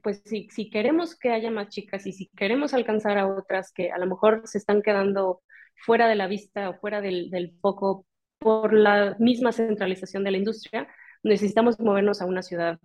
[0.02, 3.92] pues si, si queremos que haya más chicas y si queremos alcanzar a otras que
[3.92, 5.42] a lo mejor se están quedando
[5.76, 8.06] fuera de la vista o fuera del, del foco
[8.40, 10.88] por la misma centralización de la industria,
[11.24, 12.80] necesitamos movernos a una ciudad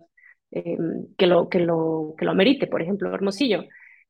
[0.51, 0.77] eh,
[1.17, 3.65] que, lo, que, lo, que lo amerite, por ejemplo, Hermosillo,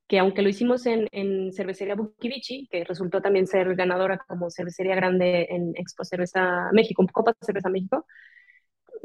[0.07, 4.95] que aunque lo hicimos en, en Cervecería Bukivichi, que resultó también ser ganadora como cervecería
[4.95, 8.05] grande en Expo Cerveza México, Copa Cerveza México,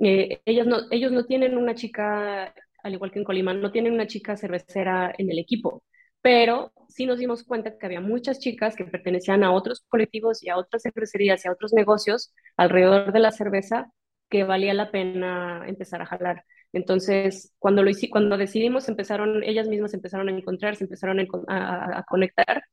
[0.02, 3.92] eh, ellos, no, ellos no tienen una chica, al igual que en Colima, no tienen
[3.92, 5.82] una chica cervecera en el equipo
[6.24, 10.48] pero sí nos dimos cuenta que había muchas chicas que pertenecían a otros colectivos y
[10.48, 13.92] a otras cervecerías y a otros negocios alrededor de la cerveza
[14.30, 16.46] que valía la pena empezar a jalar.
[16.72, 22.64] Entonces, cuando, lo hice, cuando decidimos, empezaron, ellas mismas empezaron a encontrarse, empezaron a, conectar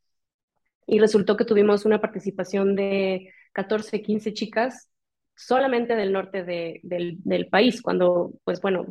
[0.87, 4.89] y resultó que tuvimos una participación de 14, 15 chicas
[5.35, 8.85] solamente del norte de, del, del, país, cuando, pues bueno,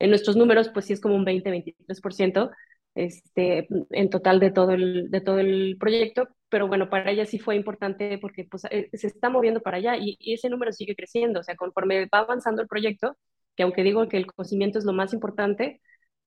[0.00, 2.50] en nuestros números, pues sí es como un 20, 23%,
[2.94, 7.38] este, en total de todo, el, de todo el proyecto, pero bueno, para ella sí
[7.38, 11.40] fue importante porque pues, eh, se está moviendo para allá y, ese número sigue creciendo,
[11.40, 13.16] o sea, conforme va avanzando el proyecto,
[13.56, 15.80] que aunque digo que el conocimiento es lo más importante,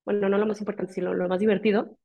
[0.06, 1.98] bueno, no lo más importante, sino lo más divertido,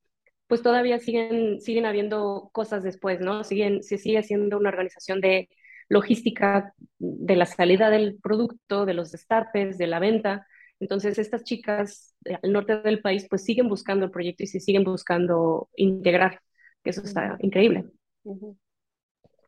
[0.47, 3.45] pues todavía siguen, siguen habiendo cosas después, ¿no?
[3.45, 5.49] Siguen, se sigue haciendo una organización de
[5.89, 10.47] logística de la salida del producto, de los destapes, de la venta,
[10.81, 14.83] entonces, estas chicas al norte del país pues siguen buscando el proyecto y se siguen
[14.83, 16.41] buscando integrar,
[16.83, 17.85] que eso está increíble.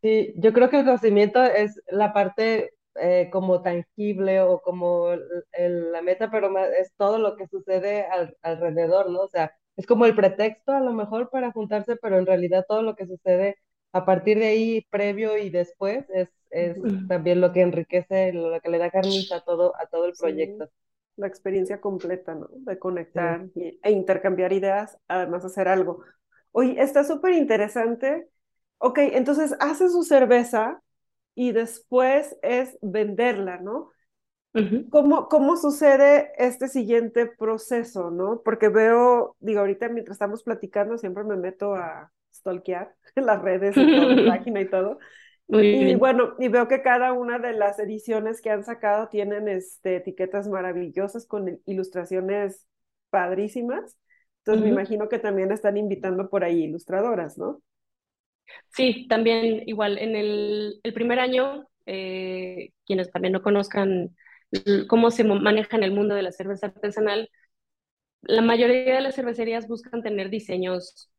[0.02, 5.08] Sí, yo creo que el conocimiento es la parte eh, como tangible o como
[5.56, 8.06] la meta, pero es todo lo que sucede
[8.42, 9.20] alrededor, ¿no?
[9.20, 12.82] O sea, es como el pretexto a lo mejor para juntarse, pero en realidad todo
[12.82, 13.56] lo que sucede
[13.92, 16.76] a partir de ahí, previo y después, es, es
[17.08, 20.68] también lo que enriquece, lo que le da carnita a todo, a todo el proyecto
[21.16, 22.48] la experiencia completa, ¿no?
[22.50, 26.02] De conectar e intercambiar ideas, además hacer algo.
[26.52, 28.28] Oye, está súper interesante.
[28.78, 30.82] Ok, entonces hace su cerveza
[31.34, 33.90] y después es venderla, ¿no?
[34.90, 38.42] ¿Cómo, ¿Cómo sucede este siguiente proceso, no?
[38.44, 43.86] Porque veo, digo, ahorita mientras estamos platicando siempre me meto a stalkear las redes y
[43.90, 44.98] toda la página y todo
[45.60, 49.96] y bueno, y veo que cada una de las ediciones que han sacado tienen este,
[49.96, 52.66] etiquetas maravillosas con ilustraciones
[53.10, 53.98] padrísimas.
[54.38, 57.62] Entonces me imagino que también están invitando por ahí ilustradoras, ¿no?
[58.70, 64.16] Sí, también igual en el, el primer año, eh, quienes también no conozcan
[64.88, 67.30] cómo se maneja en el mundo de la cerveza artesanal,
[68.22, 71.11] la mayoría de las cervecerías buscan tener diseños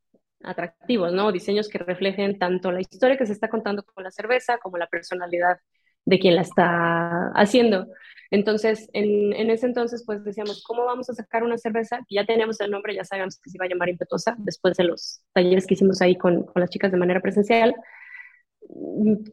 [0.44, 1.32] atractivos, ¿no?
[1.32, 4.88] Diseños que reflejen tanto la historia que se está contando con la cerveza como la
[4.88, 5.58] personalidad
[6.06, 7.88] de quien la está haciendo.
[8.32, 12.00] Entonces, en, en, ese entonces, pues decíamos, ¿cómo vamos a sacar una cerveza?
[12.10, 15.22] Ya teníamos el nombre, ya sabíamos que se iba a llamar Impetuosa, después de los
[15.34, 17.76] talleres que hicimos ahí con, con las chicas de manera presencial.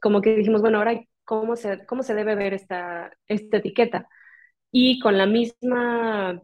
[0.02, 4.08] Como que dijimos, bueno, ahora, ¿cómo se, cómo se debe ver esta, esta etiqueta?
[4.70, 6.42] Y con la misma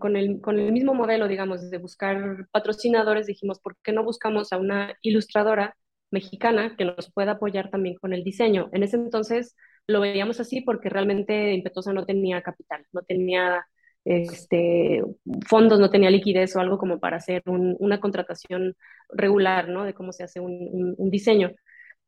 [0.00, 4.96] con, el, mismo modelo, digamos, de buscar patrocinadores, dijimos, ¿por qué no buscamos a una
[5.02, 5.76] ilustradora
[6.10, 8.70] mexicana que nos pueda apoyar también con el diseño?
[8.72, 9.54] En ese entonces
[9.86, 13.64] lo veíamos así porque realmente Impetuosa no tenía capital, no tenía
[14.04, 15.02] este,
[15.46, 18.74] fondos, no tenía liquidez o algo como para hacer una contratación
[19.10, 19.84] regular, ¿no?
[19.84, 21.52] De cómo se hace un, diseño.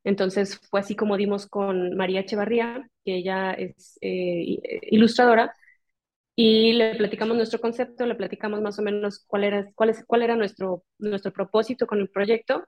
[0.02, 4.58] Entonces fue así como dimos con María Echevarría, que ella es eh,
[4.90, 5.54] ilustradora,
[6.42, 10.22] y le platicamos nuestro concepto, le platicamos más o menos cuál era, cuál es, cuál
[10.22, 12.64] era nuestro, nuestro propósito con el proyecto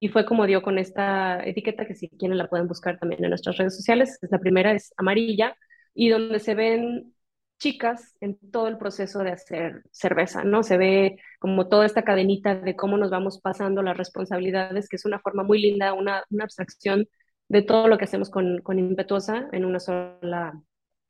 [0.00, 3.30] y fue como dio con esta etiqueta que si quieren la pueden buscar también en
[3.30, 4.18] nuestras redes sociales.
[4.28, 5.54] La primera es amarilla
[5.94, 7.14] y donde se ven
[7.60, 10.64] chicas en todo el proceso de hacer cerveza, ¿no?
[10.64, 15.04] Se ve como toda esta cadenita de cómo nos vamos pasando las responsabilidades, que es
[15.04, 17.06] una forma muy linda, una, una abstracción
[17.48, 20.60] de todo lo que hacemos con, con Impetuosa en una sola,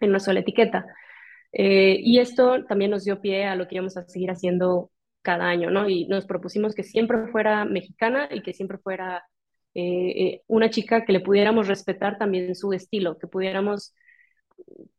[0.00, 0.84] en una sola etiqueta.
[1.52, 4.90] Eh, y esto también nos dio pie a lo que íbamos a seguir haciendo
[5.22, 5.88] cada año, ¿no?
[5.88, 9.24] Y nos propusimos que siempre fuera mexicana y que siempre fuera
[9.74, 9.82] eh,
[10.16, 13.94] eh, una chica que le pudiéramos respetar también su estilo, que pudiéramos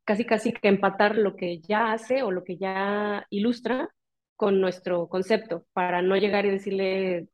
[0.03, 3.89] casi casi que empatar lo que ya hace o lo que ya ilustra
[4.35, 7.27] con nuestro concepto, para no llegar y decirle,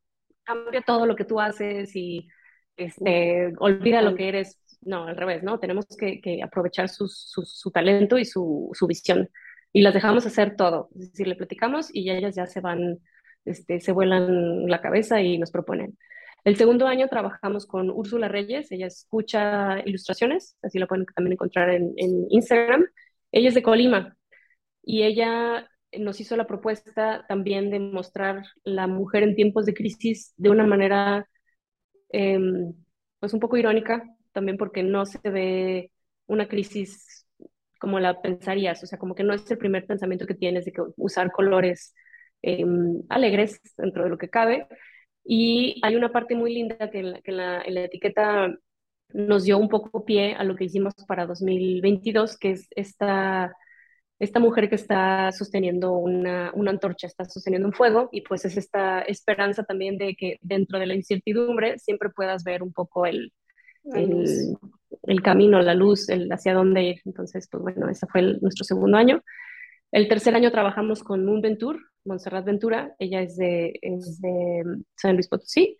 [0.44, 2.28] cambia todo lo que tú haces y
[2.76, 4.59] este, olvida lo que eres.
[4.82, 5.58] No, al revés, ¿no?
[5.58, 9.28] Tenemos que, aprovechar su, su, talento y su, su visión.
[9.72, 10.88] Y las dejamos hacer todo.
[10.94, 12.98] Es decir, le platicamos y ellas ya se van,
[13.44, 15.98] este, se vuelan la cabeza y nos proponen.
[16.44, 21.70] El segundo año trabajamos con Úrsula Reyes, ella escucha ilustraciones, así la pueden también encontrar
[21.70, 22.86] en, en, Instagram.
[23.30, 24.16] Ella es de Colima
[24.82, 30.32] y ella nos hizo la propuesta también de mostrar la mujer en tiempos de crisis
[30.36, 31.28] de una manera
[32.12, 32.38] eh,
[33.18, 35.90] pues un poco irónica, también porque no se ve
[36.26, 37.26] una crisis
[37.78, 40.72] como la pensarías, o sea, como que no es el primer pensamiento que tienes de
[40.72, 41.94] que usar colores
[42.42, 42.64] eh,
[43.08, 44.66] alegres dentro de lo que cabe.
[45.24, 48.54] Y hay una parte muy linda que, en la, en la, etiqueta
[49.12, 53.54] nos dio un poco pie a lo que hicimos para 2022, que es esta
[54.20, 58.56] esta mujer que está sosteniendo una, una, antorcha, está sosteniendo un fuego y pues es
[58.58, 63.32] esta esperanza también de que dentro de la incertidumbre siempre puedas ver un poco el,
[63.84, 67.00] el, camino, la luz, el hacia dónde ir.
[67.04, 69.22] Entonces, pues bueno, ese fue nuestro segundo año.
[69.92, 74.62] El tercer año trabajamos con Moon Venture, Montserrat Ventura, ella es de, es de
[74.96, 75.76] San Luis Potosí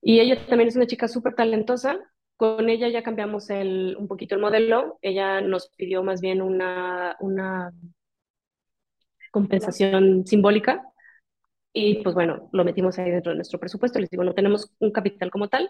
[0.00, 1.98] y ella también es una chica súper talentosa
[2.38, 4.98] con ella ya cambiamos el, un poquito el modelo.
[5.02, 7.72] Ella nos pidió más bien una, una
[9.32, 10.84] compensación simbólica
[11.72, 13.98] y pues bueno, lo metimos ahí dentro de nuestro presupuesto.
[13.98, 15.68] Les digo, no tenemos un capital como tal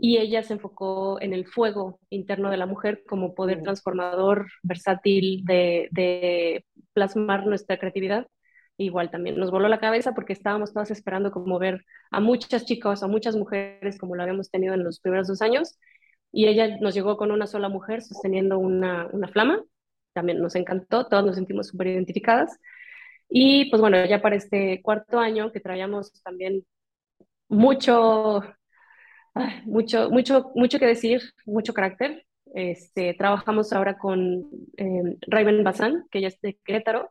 [0.00, 5.44] y ella se enfocó en el fuego interno de la mujer como poder transformador, versátil
[5.44, 8.26] de, de plasmar nuestra creatividad.
[8.78, 13.02] Igual también nos voló la cabeza porque estábamos todas esperando como ver a muchas chicas,
[13.02, 15.78] a muchas mujeres como lo habíamos tenido en los primeros dos años
[16.32, 19.62] y ella nos llegó con una sola mujer sosteniendo una, una flama.
[20.14, 22.58] También nos encantó, todos nos sentimos súper identificadas.
[23.28, 26.64] Y pues bueno, ya para este cuarto año que traíamos también
[27.48, 28.42] mucho,
[29.64, 32.26] mucho, mucho, mucho que decir, mucho carácter.
[32.54, 34.44] Este, trabajamos ahora con
[34.76, 37.10] eh, Raven Bazán, que ella es de Querétaro,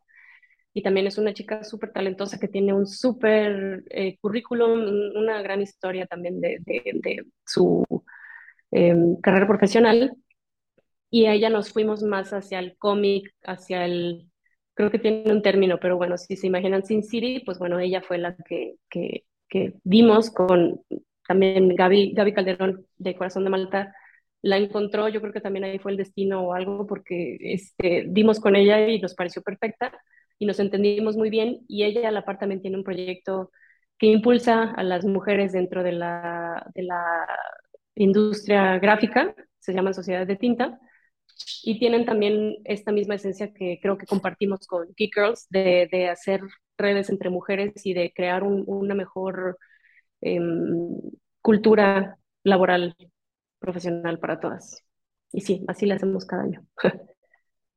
[0.74, 5.62] y también es una chica súper talentosa que tiene un súper eh, currículum, una gran
[5.62, 7.86] historia también de, de, de su
[8.72, 10.16] Em, carrera profesional
[11.10, 14.30] y a ella nos fuimos más hacia el cómic, hacia el,
[14.76, 18.02] creo que tiene un término, pero bueno, si se imaginan Sin City, pues bueno, ella
[18.02, 19.74] fue la que, que, que
[20.36, 20.82] con
[21.30, 23.94] también Gaby, Gaby Calderón de Corazón de Malta,
[24.42, 28.40] la encontró, yo creo que también ahí fue el destino o algo, porque este, dimos
[28.40, 29.92] con ella y nos pareció perfecta
[30.40, 33.52] y nos entendimos muy bien y ella a la par también tiene un proyecto
[34.00, 37.28] que impulsa a las mujeres dentro de la, de la
[37.94, 40.80] industria gráfica, se llaman Sociedades de Tinta,
[41.64, 46.10] y tienen también esta misma esencia que creo que compartimos con Geek Girls, de, de
[46.10, 46.42] hacer
[46.78, 49.58] redes entre mujeres y de crear un, una mejor
[50.22, 50.40] eh,
[51.42, 52.96] cultura laboral
[53.60, 54.84] profesional para todas.
[55.32, 56.66] Y sí, así lo hacemos cada año.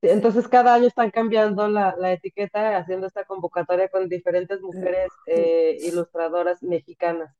[0.02, 5.76] Entonces cada año están cambiando la, la, etiqueta, haciendo esta convocatoria con diferentes mujeres eh,
[5.80, 7.32] ilustradoras mexicanas.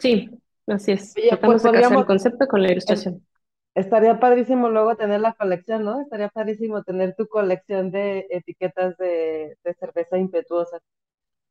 [0.00, 0.30] Sí,
[0.66, 1.14] Así es.
[1.16, 3.24] Oye, Tratamos pues de casar el concepto con la ilustración.
[3.74, 6.00] Estaría padrísimo luego tener la colección, ¿no?
[6.00, 10.78] Estaría padrísimo tener tu colección de etiquetas de, de cerveza impetuosa.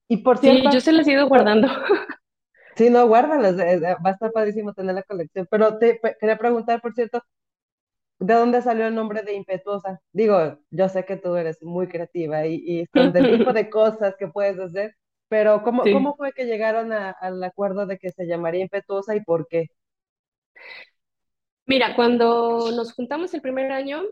[0.07, 0.69] Y por cierto.
[0.69, 1.67] Sí, yo se las he ido guardando.
[2.75, 5.47] Sí, no, guárdalas, va a estar padrísimo tener la colección.
[5.49, 7.21] Pero te quería preguntar, por cierto,
[8.19, 10.01] ¿de dónde salió el nombre de impetuosa?
[10.13, 14.15] Digo, yo sé que tú eres muy creativa y, y son del tipo de cosas
[14.17, 14.95] que puedes hacer,
[15.29, 15.91] pero ¿cómo, sí.
[15.91, 19.67] ¿cómo fue que llegaron a, al acuerdo de que se llamaría impetuosa y por qué?
[21.67, 24.03] Mira, cuando nos juntamos el primer año,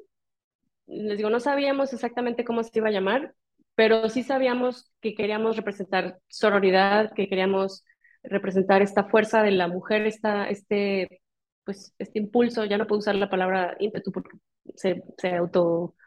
[0.88, 3.36] les digo, no sabíamos exactamente cómo se iba a llamar,
[3.76, 7.86] pero sí sabíamos que queríamos representar sororidad, que queríamos
[8.24, 11.22] representar esta fuerza de la mujer, esta, este,
[11.66, 14.38] pues, este impulso, ya no puedo usar la palabra ímpetu porque
[14.76, 15.98] se, se autodefine,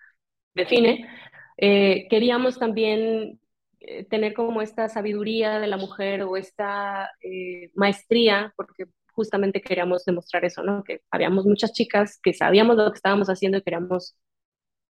[1.58, 3.40] Eh, queríamos también
[3.80, 10.04] eh, tener como esta sabiduría de la mujer o esta eh, maestría, porque justamente queríamos
[10.04, 10.84] demostrar eso, ¿no?
[10.84, 14.16] Que habíamos muchas chicas que sabíamos lo que estábamos haciendo y queríamos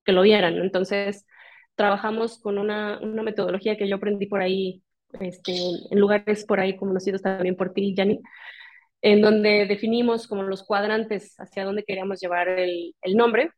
[0.06, 0.56] que lo vieran.
[0.58, 1.26] Entonces,
[1.76, 4.84] trabajamos con una, una metodología que yo aprendí por ahí,
[5.20, 5.53] este,
[5.91, 8.22] en lugares por ahí conocidos también por ti, Yanni,
[9.01, 13.51] en donde definimos como los cuadrantes hacia dónde queríamos llevar el, el nombre.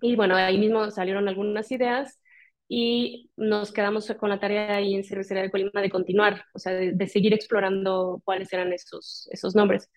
[0.00, 2.20] Y bueno, ahí mismo salieron algunas ideas
[2.68, 6.72] y nos quedamos con la tarea ahí en Cervecería de Colima de continuar, o sea,
[6.72, 9.90] de, seguir explorando cuáles eran esos, esos nombres.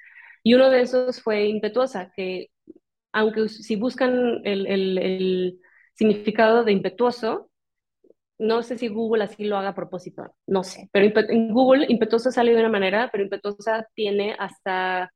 [0.44, 2.50] Y uno de esos fue Impetuosa, que
[3.12, 5.60] aunque si buscan el, el
[5.94, 7.52] significado de impetuoso,
[8.40, 12.32] no sé si Google así lo haga a propósito, no sé, pero en Google impetuosa
[12.32, 15.12] sale de una manera, pero impetuosa tiene hasta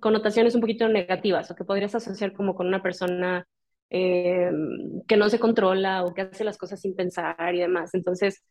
[0.00, 3.46] connotaciones un poquito negativas o que podrías asociar como con una persona
[3.90, 4.50] eh,
[5.06, 7.94] que no se controla o que hace las cosas sin pensar y demás.
[7.94, 8.42] Entonces,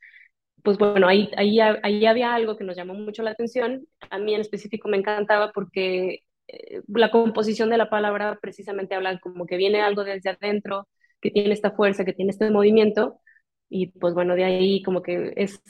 [0.64, 3.86] pues bueno, ahí, ahí, ahí había algo que nos llamó mucho la atención.
[4.10, 9.20] A mí en específico me encantaba porque eh, la composición de la palabra precisamente habla
[9.20, 10.88] como que viene algo desde adentro,
[11.24, 13.20] que tiene esta fuerza, que tiene este movimiento,
[13.70, 15.62] y pues bueno, de ahí como que es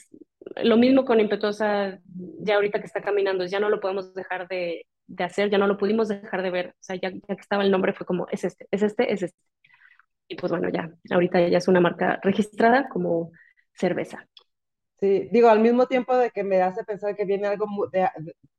[0.58, 2.00] lo mismo con Impetuosa,
[2.40, 5.68] ya ahorita que está caminando, ya no lo podemos dejar de, de hacer, ya no
[5.68, 8.28] lo pudimos dejar de ver, o sea, ya, ya, que estaba el nombre fue como,
[8.32, 9.40] es este, es este, es este.
[10.28, 13.32] Y pues bueno, ya, ahorita ya es una marca registrada como
[13.74, 14.28] cerveza.
[15.00, 18.08] Sí, digo, al mismo tiempo de que me hace pensar que viene algo de,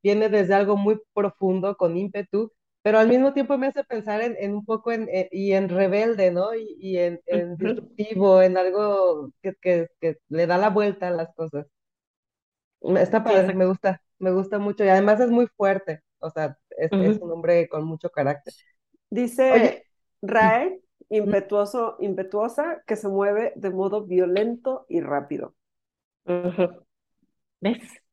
[0.03, 2.53] viene desde algo muy profundo con ímpetu,
[2.85, 5.71] pero al mismo tiempo me hace pensar en, en un poco en, en, y en
[5.71, 6.55] rebelde, ¿no?
[6.55, 11.11] Y, y en, en disruptivo, en algo que, que, que, le da la vuelta a
[11.11, 11.67] las cosas.
[12.83, 16.59] Está padre, sí, me gusta, me gusta mucho y además es muy fuerte, o sea,
[16.77, 17.11] es, uh -huh.
[17.11, 18.53] es un hombre con mucho carácter.
[19.09, 19.87] Dice Oye,
[20.21, 25.55] Rae, impetuoso, impetuosa, que se mueve de modo violento y rápido.
[26.27, 26.85] Uh -huh.
[27.63, 28.04] ¿Ves?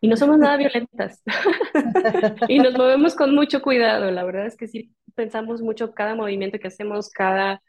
[0.00, 1.22] Y no somos nada violentas.
[2.48, 4.10] y nos movemos con mucho cuidado.
[4.10, 7.62] La verdad es que sí pensamos mucho cada movimiento que hacemos, cada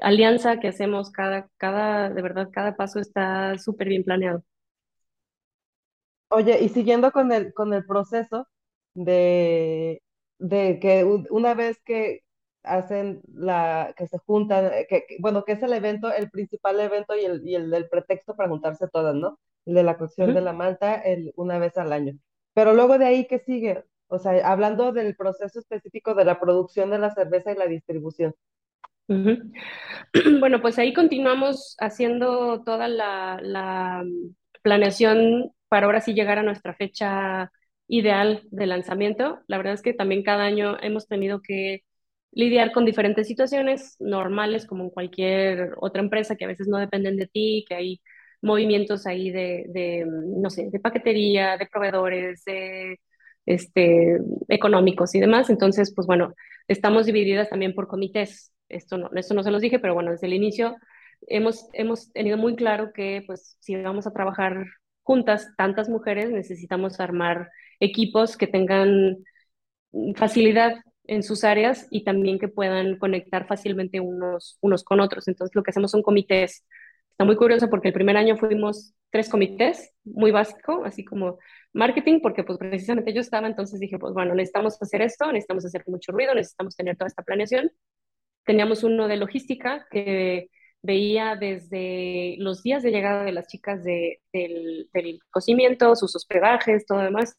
[0.00, 4.42] alianza que hacemos, cada, cada, de verdad, cada paso está súper bien planeado.
[6.30, 8.46] Oye, y siguiendo con el, con el proceso
[8.94, 10.02] de,
[10.38, 12.20] de que una vez que
[12.68, 17.16] hacen la, que se juntan, que, que, bueno, que es el evento, el principal evento
[17.16, 19.38] y el, y el, el pretexto para juntarse todas, ¿no?
[19.66, 20.34] El de la cocción uh -huh.
[20.36, 22.14] de la malta el, una vez al año.
[22.54, 23.84] Pero luego de ahí, ¿qué sigue?
[24.08, 28.34] O sea, hablando del proceso específico de la producción de la cerveza y la distribución.
[29.08, 30.40] Uh -huh.
[30.40, 34.04] Bueno, pues ahí continuamos haciendo toda la, la
[34.62, 37.50] planeación para ahora sí llegar a nuestra fecha
[37.88, 39.40] ideal de lanzamiento.
[39.46, 41.84] La verdad es que también cada año hemos tenido que
[42.32, 47.16] lidiar con diferentes situaciones normales como en cualquier otra empresa que a veces no dependen
[47.16, 48.00] de ti, que hay
[48.42, 53.00] movimientos ahí de, de no sé, de paquetería, de proveedores, de
[53.46, 54.18] este,
[54.48, 55.50] económicos y demás.
[55.50, 56.34] Entonces, pues bueno,
[56.68, 58.52] estamos divididas también por comités.
[58.68, 60.76] Esto no, esto no se los dije, pero bueno, desde el inicio
[61.26, 64.66] hemos, hemos tenido muy claro que pues si vamos a trabajar
[65.02, 67.50] juntas, tantas mujeres, necesitamos armar
[67.80, 69.16] equipos que tengan
[70.16, 70.76] facilidad
[71.08, 75.26] en sus áreas y también que puedan conectar fácilmente unos, unos con otros.
[75.26, 76.64] Entonces, lo que hacemos son comités.
[77.10, 81.38] Está muy curioso porque el primer año fuimos tres comités, muy básico, así como
[81.72, 85.82] marketing, porque pues precisamente yo estaba, entonces dije, pues bueno, necesitamos hacer esto, necesitamos hacer
[85.86, 87.72] mucho ruido, necesitamos tener toda esta planeación.
[88.44, 90.50] Teníamos uno de logística que
[90.82, 96.86] veía desde los días de llegada de las chicas de, del, del, cocimiento, sus hospedajes,
[96.86, 97.36] todo demás,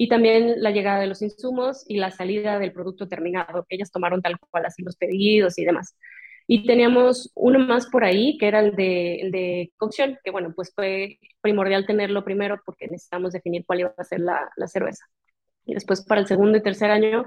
[0.00, 3.90] y también la llegada de los insumos y la salida del producto terminado, que ellas
[3.90, 5.98] tomaron tal cual así los pedidos y demás.
[6.46, 10.52] Y teníamos uno más por ahí, que era el de, el de cocción, que bueno,
[10.54, 15.04] pues fue primordial tenerlo primero porque necesitamos definir cuál iba a ser la, la cerveza.
[15.66, 17.24] Y después para el segundo y tercer año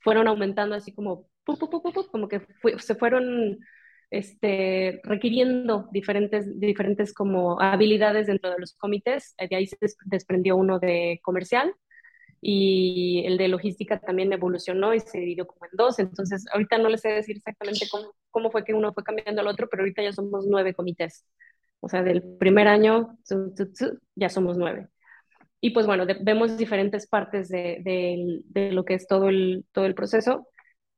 [0.00, 2.42] fueron aumentando así como, pu, pu, pu, como que
[2.80, 3.60] se fueron
[4.10, 9.34] este, requiriendo diferentes, diferentes como habilidades dentro de los comités.
[9.38, 11.74] De ahí se desprendió uno de comercial,
[12.40, 15.98] y el de logística también evolucionó y se dividió como en dos.
[15.98, 19.48] Entonces, ahorita no les sé decir exactamente cómo, cómo fue que uno fue cambiando al
[19.48, 21.26] otro, pero ahorita ya somos nueve comités.
[21.80, 23.18] O sea, del primer año
[24.14, 24.88] ya somos nueve.
[25.60, 29.66] Y pues bueno, de, vemos diferentes partes de, de, de, lo que es todo el,
[29.72, 30.48] todo el proceso.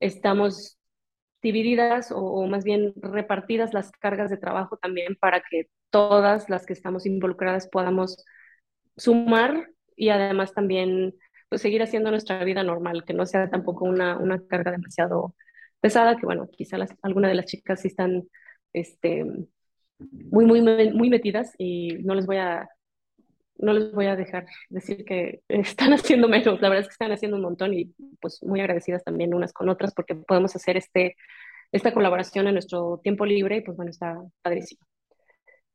[0.01, 0.79] Estamos
[1.43, 6.67] divididas o, o, más bien repartidas las cargas de trabajo también para que todas las
[6.67, 8.25] que estamos involucradas podamos
[8.97, 11.15] sumar y además también
[11.53, 15.35] pues, seguir haciendo nuestra vida normal, que no sea tampoco una, una carga demasiado
[15.81, 18.25] pesada, que bueno, quizá las, algunas de las chicas sí están
[18.73, 19.23] este,
[19.99, 22.67] muy, muy, muy metidas y no les voy a
[23.59, 27.13] no les voy a dejar decir que están haciendo menos, la verdad es que están
[27.13, 31.17] haciendo un montón y pues muy agradecidas también unas con otras porque podemos hacer este,
[31.71, 34.81] esta colaboración en nuestro tiempo libre y pues bueno, está padrísimo.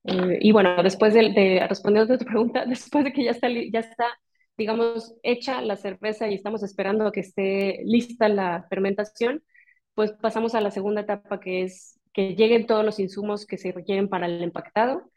[0.05, 3.79] Eh, y bueno, después de, de a tu pregunta, después de que ya está, ya
[3.79, 4.07] está,
[4.57, 9.43] digamos, hecha la cerveza y estamos esperando a que esté lista la fermentación,
[9.93, 13.71] pues pasamos a la segunda etapa que es que lleguen todos los insumos que se
[13.71, 15.11] requieren para el empaquetado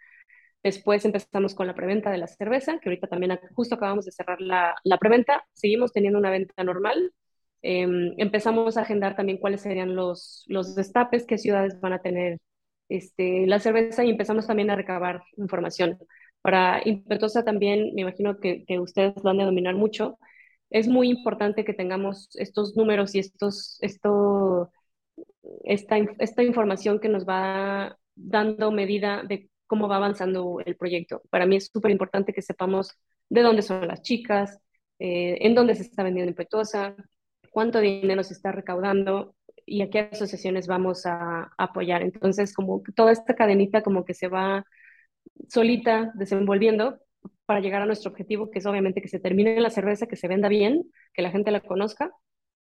[0.62, 4.40] Después empezamos con la preventa de la cerveza, que ahorita también justo acabamos de cerrar
[4.40, 5.44] la, la preventa.
[5.54, 7.12] Seguimos teniendo una venta normal.
[7.62, 12.38] Em, empezamos a agendar también cuáles serían los, los destapes, qué ciudades van a tener
[12.88, 15.98] este, la cerveza y empezamos también a recabar información.
[16.42, 20.18] Para Impetuosa también, me imagino que, ustedes lo han a dominar mucho,
[20.70, 24.70] es muy importante que tengamos estos números y estos, esto,
[25.64, 31.22] esta, información que nos va dando medida de cómo va avanzando el proyecto.
[31.30, 32.96] Para mí es súper importante que sepamos
[33.28, 34.58] de dónde son las chicas,
[34.98, 36.96] eh, en dónde se está vendiendo Impetuosa,
[37.50, 39.34] cuánto dinero se está recaudando
[39.66, 42.02] y a qué asociaciones vamos a, apoyar.
[42.02, 44.64] Entonces, como toda esta cadenita como que se va
[45.48, 47.00] solita desenvolviendo
[47.46, 50.28] para llegar a nuestro objetivo, que es obviamente que se termine la cerveza, que se
[50.28, 52.12] venda bien, que la gente la conozca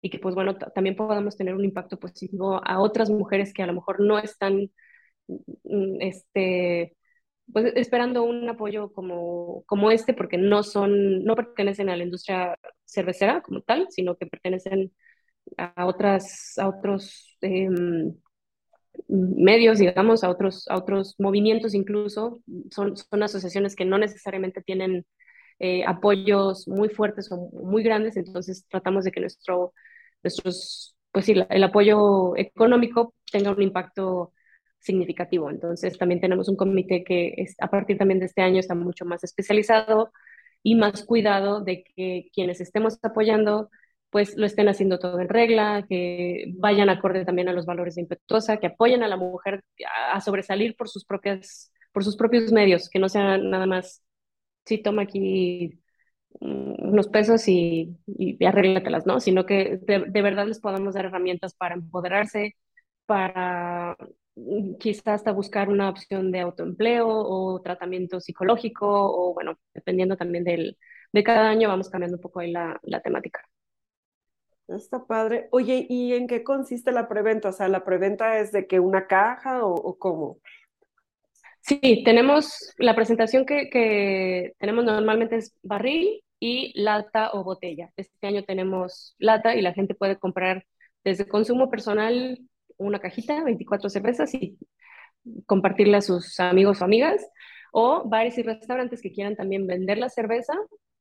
[0.02, 3.68] y que pues bueno, también podamos tener un impacto positivo a otras mujeres que a
[3.68, 4.70] lo mejor no están
[5.28, 6.96] Mm, este,
[7.52, 12.58] pues esperando un apoyo como, como este, porque no son, no pertenecen a la industria
[12.86, 14.94] cervecera como tal, sino que pertenecen
[15.58, 18.16] a otras, a otros em,
[19.08, 22.42] medios, digamos, a otros, a otros movimientos incluso,
[22.72, 25.06] son, son asociaciones que no necesariamente tienen
[25.60, 29.74] eh, apoyos muy fuertes o muy grandes, entonces tratamos de que nuestro,
[30.24, 34.34] nuestros, pues sí, el apoyo económico tenga un impacto
[34.80, 35.50] significativo.
[35.50, 39.06] Entonces, también tenemos un comité que es, a partir también de este año está mucho
[39.06, 40.12] más especializado
[40.62, 43.70] y más cuidado de que quienes estemos apoyando
[44.14, 48.02] pues lo estén haciendo todo en regla, que vayan acorde también a los valores de
[48.02, 49.64] impetuosa, que apoyen a la mujer
[50.14, 54.04] a, sobresalir por sus propias por sus propios medios, que no sea nada más
[54.66, 55.80] sí toma aquí
[56.40, 59.20] unos pesos y, y, arréglatelas, ¿no?
[59.20, 62.56] Sino que de, de verdad les podamos dar herramientas para empoderarse,
[63.06, 63.98] para
[64.80, 70.78] quizás hasta buscar una opción de autoempleo o tratamiento psicológico o bueno, dependiendo también del,
[71.12, 73.42] de cada año vamos cambiando un poco ahí la, la temática.
[74.68, 75.48] Está padre.
[75.52, 77.50] Oye, ¿y en qué consiste la preventa?
[77.50, 80.38] O sea, ¿la preventa es de que una caja o, cómo?
[81.60, 87.92] Sí, tenemos la presentación que, que, tenemos normalmente es barril y lata o botella.
[87.98, 90.66] Este año tenemos lata y la gente puede comprar
[91.04, 92.40] desde consumo personal
[92.78, 94.58] una cajita, 24 cervezas y
[95.46, 97.26] compartirla a sus amigos o amigas.
[97.72, 100.54] O bares y restaurantes que quieran también vender la cerveza,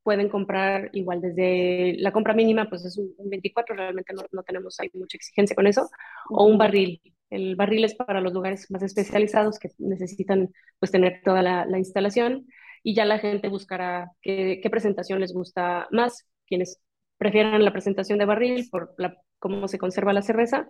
[0.03, 4.79] pueden comprar igual desde la compra mínima, pues es un, 24, realmente no, no, tenemos
[4.81, 5.89] hay mucha exigencia con eso,
[6.29, 7.01] o un barril.
[7.31, 11.79] El barril es para los lugares más especializados que necesitan pues tener toda la, la
[11.79, 12.47] instalación
[12.83, 16.81] y ya la gente buscará qué, qué, presentación les gusta más, quienes
[17.17, 20.69] prefieran la presentación de barril por la, cómo se conserva la cerveza,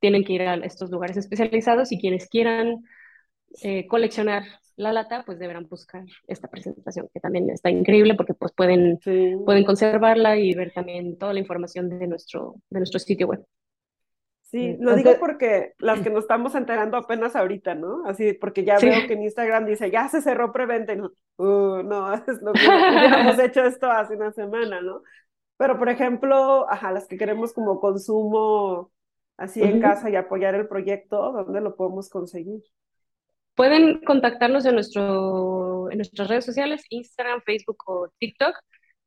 [0.00, 2.84] tienen que ir a estos lugares especializados y quienes quieran
[3.62, 4.44] eh, coleccionar
[4.76, 8.98] la lata, pues deberán buscar esta presentación, que también está increíble porque pues pueden,
[9.44, 13.44] pueden conservarla y ver también toda la información de nuestro, de nuestro sitio web.
[14.50, 18.06] Sí, lo digo porque las que nos estamos enterando apenas ahorita, ¿no?
[18.06, 21.82] Así, porque ya veo que en Instagram dice, ya se cerró preventa y no, uh,
[21.82, 25.02] no, es lo que hubiéramos hecho esto hace una semana, ¿no?
[25.58, 28.90] Pero, por ejemplo, ajá, las que queremos como consumo
[29.36, 32.62] así en casa y apoyar el proyecto, ¿dónde lo podemos conseguir?
[33.58, 38.54] Pueden contactarnos en, nuestro, en nuestras redes sociales, Instagram, Facebook o TikTok,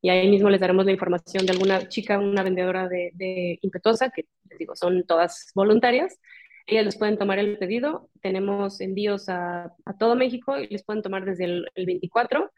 [0.02, 4.10] y ahí mismo les daremos la información de alguna chica, una vendedora de, de Impetuosa,
[4.10, 6.18] que les digo, son todas voluntarias.
[6.66, 8.10] Ellas les pueden tomar el pedido.
[8.20, 12.52] Tenemos envíos a, a todo México y les pueden tomar desde el, el 24.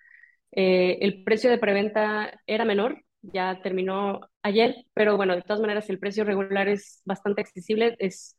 [0.51, 5.89] Eh, el precio de preventa era menor, ya terminó ayer, pero bueno, de todas maneras
[5.91, 8.37] el precio regular es bastante accesible, es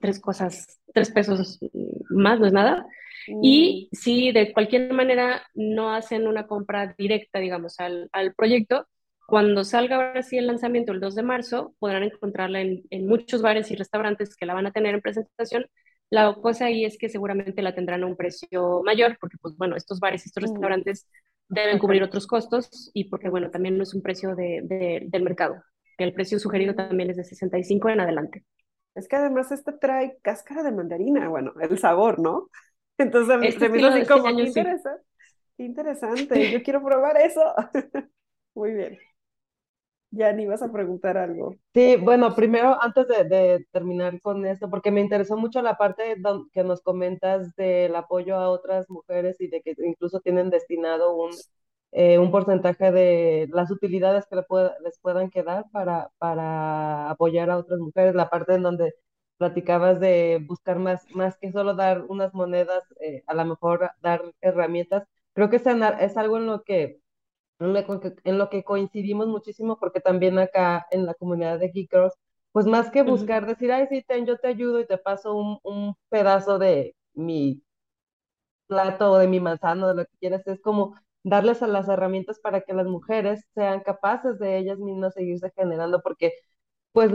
[0.00, 1.58] tres cosas, tres pesos
[2.10, 2.86] más, no es nada.
[3.42, 3.96] Y mm.
[3.96, 8.86] si de cualquier manera no hacen una compra directa, digamos, al, al proyecto,
[9.26, 13.42] cuando salga ahora sí el lanzamiento el 2 de marzo, podrán encontrarla en, en, muchos
[13.42, 15.66] bares y restaurantes que la van a tener en presentación.
[16.08, 19.76] La cosa ahí es que seguramente la tendrán a un precio mayor, porque pues bueno,
[19.76, 20.46] estos bares y estos mm.
[20.46, 21.06] restaurantes
[21.48, 25.62] deben cubrir otros costos y porque, bueno, también no es un precio de, del mercado.
[25.96, 28.44] El precio sugerido también es de 65 en adelante.
[28.98, 32.48] Es que además este trae cáscara de mandarina, bueno, el sabor, ¿no?
[32.98, 34.66] Entonces Este se me hizo estilo de así este como, año qué sí.
[34.66, 35.04] interesante,
[35.56, 37.42] qué interesante, yo quiero probar eso.
[38.54, 38.98] Muy bien.
[40.10, 41.56] Ya ni vas a preguntar algo.
[41.74, 46.16] Sí, bueno, primero, antes de, de terminar con esto, porque me interesó mucho la parte
[46.52, 51.30] que nos comentas del apoyo a otras mujeres y de que incluso tienen destinado un,
[51.92, 57.50] eh, un porcentaje de las utilidades que le pueda- les puedan quedar para, para apoyar
[57.50, 58.94] a otras mujeres, la parte en donde
[59.38, 64.22] platicabas de buscar más, más que solo dar unas monedas, eh, a lo mejor dar
[64.40, 65.04] herramientas.
[65.34, 67.00] Creo que es, es algo en lo que
[67.60, 71.68] en lo que, en lo que coincidimos muchísimo, porque también acá en la comunidad de
[71.70, 72.14] Geek Girls,
[72.52, 75.58] pues más que buscar decir, ay, sí, ten, yo te ayudo y te paso un,
[75.62, 77.62] un pedazo de mi
[78.66, 80.94] plato o de mi manzana, de lo que quieras, es como
[81.28, 86.02] darles a las herramientas para que las mujeres sean capaces de ellas mismas seguirse generando,
[86.02, 86.32] porque
[86.92, 87.12] pues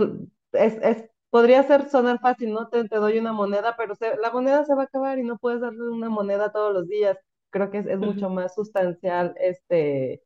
[0.54, 2.70] es, es, podría ser sonar fácil, ¿no?
[2.70, 5.38] Te, te doy una moneda, pero se- la moneda se va a acabar y no
[5.38, 7.18] puedes darle una moneda todos los días.
[7.50, 10.24] Creo que es, es mucho más sustancial este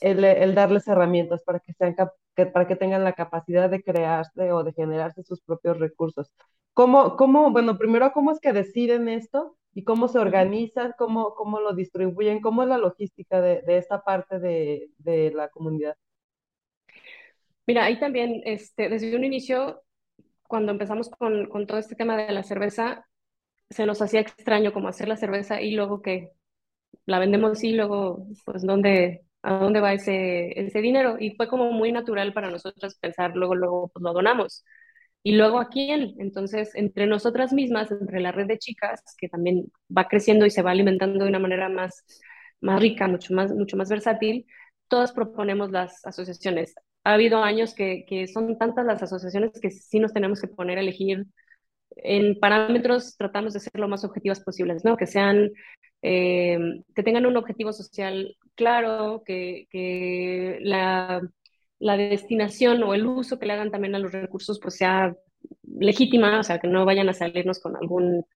[0.00, 3.82] el, el darles herramientas para que sean cap- que, para que tengan la capacidad de
[3.82, 6.30] crearse o de generarse sus propios recursos.
[6.74, 11.60] ¿Cómo, cómo, bueno, primero, cómo es que deciden esto y cómo se organizan, cómo, cómo
[11.60, 15.96] lo distribuyen, cómo es la logística de, de esta parte de, de la comunidad?
[17.66, 19.82] Mira, ahí también, este, desde un inicio,
[20.48, 23.06] cuando empezamos con, con todo este tema de la cerveza,
[23.70, 26.30] se nos hacía extraño como hacer la cerveza y luego que
[27.06, 31.16] la vendemos y luego, pues, ¿dónde, a dónde va ese, ese dinero?
[31.18, 34.64] Y fue como muy natural para nosotros pensar, luego, luego, pues lo donamos.
[35.22, 36.14] Y luego a quién.
[36.18, 40.62] Entonces, entre nosotras mismas, entre la red de chicas, que también va creciendo y se
[40.62, 42.04] va alimentando de una manera más,
[42.60, 44.46] más rica, mucho más, mucho más versátil,
[44.88, 46.74] todas proponemos las asociaciones.
[47.04, 50.78] Ha habido años que, que son tantas las asociaciones que sí nos tenemos que poner
[50.78, 51.26] a elegir
[51.96, 54.96] en parámetros tratamos de ser lo más objetivas posibles, ¿no?
[54.96, 55.50] Que sean,
[56.02, 56.58] eh,
[56.94, 61.22] que tengan un objetivo social claro, que, que la,
[61.78, 65.16] la, destinación o el uso que le hagan también a los recursos pues sea
[65.64, 68.26] legítima, o sea, que no vayan a salirnos con algún,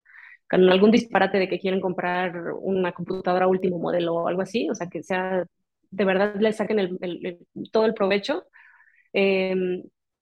[0.48, 4.74] con algún disparate de que quieren comprar una computadora último modelo o algo así, o
[4.74, 5.44] sea, que sea,
[5.90, 8.44] de verdad le saquen el, el, el, todo el provecho.
[9.12, 9.54] Eh,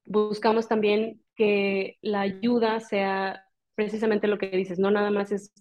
[0.07, 5.53] buscamos también que la ayuda sea precisamente lo que dices, no nada más es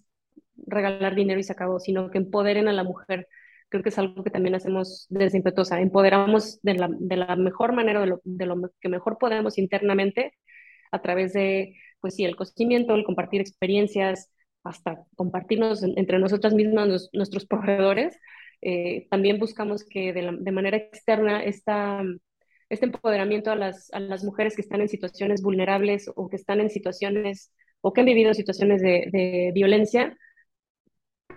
[0.66, 3.28] regalar dinero y se acabó, sino que empoderen a la mujer.
[3.68, 5.80] Creo que es algo que también hacemos desde Impetuosa.
[5.80, 10.32] Empoderamos de la, de la mejor manera, de lo, de lo, que mejor podemos internamente,
[10.92, 14.30] a través de, pues sí, el conocimiento, el compartir experiencias,
[14.62, 18.18] hasta compartirnos entre nosotras mismas, nos, nuestros proveedores.
[18.62, 22.02] Eh, también buscamos que de, la, de manera externa esta
[22.70, 26.60] este empoderamiento a las, a las mujeres que están en situaciones vulnerables o que están
[26.60, 30.16] en situaciones o que han vivido situaciones de, de violencia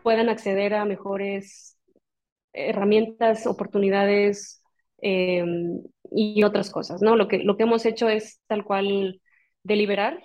[0.04, 1.78] puedan acceder a mejores
[2.54, 4.62] herramientas, oportunidades
[5.02, 5.44] eh,
[6.12, 7.16] y otras cosas, ¿no?
[7.16, 9.22] Lo que, lo que hemos hecho es tal cual
[9.64, 10.20] deliberar,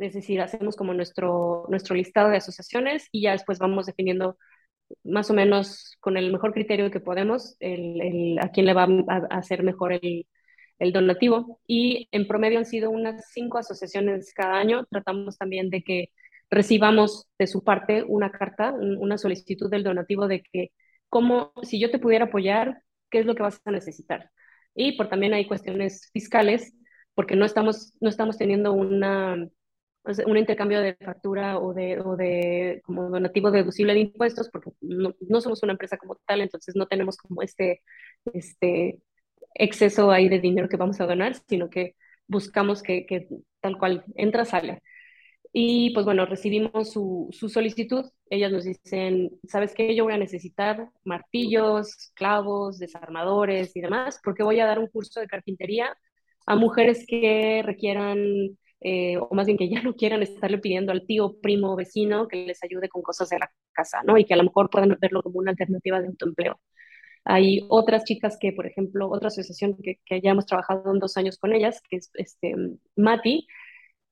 [0.00, 4.36] es decir, hacemos como nuestro, nuestro listado de asociaciones y ya después vamos definiendo
[5.04, 9.16] más o menos con el mejor criterio que podemos el, a quién le va a,
[9.30, 10.26] a hacer mejor el,
[10.78, 11.60] el, donativo.
[11.66, 14.86] Y en promedio han sido unas cinco asociaciones cada año.
[14.90, 16.10] Tratamos también de que
[16.50, 20.72] recibamos de su parte una carta, una solicitud del donativo de que,
[21.08, 24.30] como si yo te pudiera apoyar, ¿qué es lo que vas a necesitar?
[24.74, 26.74] Y por también hay cuestiones fiscales,
[27.14, 29.48] porque no estamos, no estamos teniendo una
[30.26, 35.14] un intercambio de factura o de, o de como donativo deducible de impuestos, porque no,
[35.28, 37.82] no, somos una empresa como tal, entonces no tenemos como este,
[38.32, 39.00] este
[39.54, 41.96] exceso ahí de dinero que vamos a ganar, sino que
[42.26, 43.28] buscamos que, que
[43.60, 44.82] tal cual entra, sale.
[45.60, 48.04] Y pues bueno, recibimos su, su, solicitud.
[48.30, 49.96] Ellas nos dicen, ¿sabes qué?
[49.96, 55.18] Yo voy a necesitar martillos, clavos, desarmadores y demás, porque voy a dar un curso
[55.18, 55.96] de carpintería
[56.46, 61.04] a mujeres que requieran eh, o más bien que ya no quieran estarle pidiendo al
[61.06, 64.16] tío, primo, vecino que les ayude con cosas de la casa, ¿no?
[64.16, 66.60] Y que a lo mejor puedan verlo como una alternativa de autoempleo.
[67.24, 71.16] Hay otras chicas que, por ejemplo, otra asociación que, que ya hemos trabajado en dos
[71.16, 72.54] años con ellas, que es este,
[72.94, 73.48] Mati,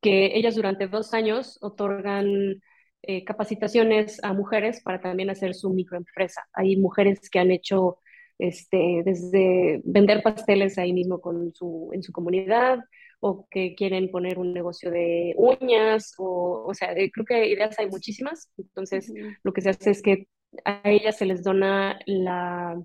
[0.07, 2.63] que ellas durante dos años otorgan
[3.03, 6.47] eh, capacitaciones a mujeres para también hacer su microempresa.
[6.53, 7.99] Hay mujeres que han hecho
[8.39, 12.79] este, desde vender pasteles ahí mismo con su, en su comunidad,
[13.19, 17.77] o que quieren poner un negocio de uñas, o, o sea, de, creo que ideas
[17.81, 18.53] hay muchísimas.
[18.57, 20.29] Entonces, lo que se hace es que
[20.65, 22.81] a ellas se les dona la,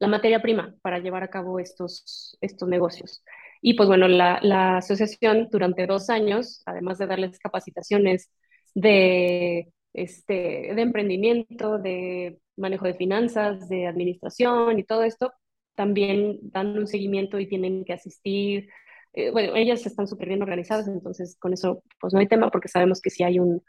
[0.00, 3.24] la materia prima para llevar a cabo estos, estos negocios.
[3.66, 8.30] Y pues bueno, la, la asociación durante dos años, además de darles capacitaciones
[8.74, 10.34] de, este,
[10.74, 15.32] de emprendimiento, de manejo de finanzas, de administración y todo esto,
[15.74, 18.68] también dan un seguimiento y tienen que asistir.
[19.14, 22.68] Eh, bueno, ellas están súper bien organizadas, entonces con eso pues no hay tema porque
[22.68, 23.62] sabemos que sí hay un,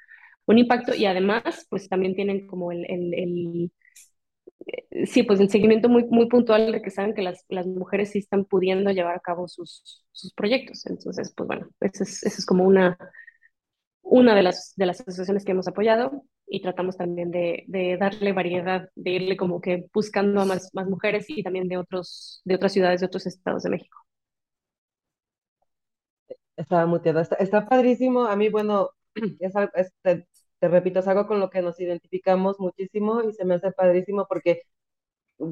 [0.46, 2.86] un impacto y además pues también tienen como el,
[5.06, 8.20] sí, pues el seguimiento muy, muy puntual de que saben que las, las mujeres sí
[8.20, 10.86] están pudiendo llevar a cabo sus, sus proyectos.
[10.86, 12.98] Entonces, pues bueno, esa es, es como una,
[14.02, 18.34] una de las, de las asociaciones que hemos apoyado y tratamos también de, de, darle
[18.34, 22.56] variedad, de irle como que buscando a más, más mujeres y también de, otros, de
[22.56, 23.98] otras ciudades, de otros estados de México.
[26.56, 27.22] Estaba muteada.
[27.22, 28.26] Está, está padrísimo.
[28.26, 28.90] A mí, bueno,
[29.40, 29.92] es, es,
[30.66, 34.26] te, repito, es algo con lo que nos identificamos muchísimo y se me hace padrísimo
[34.28, 34.64] porque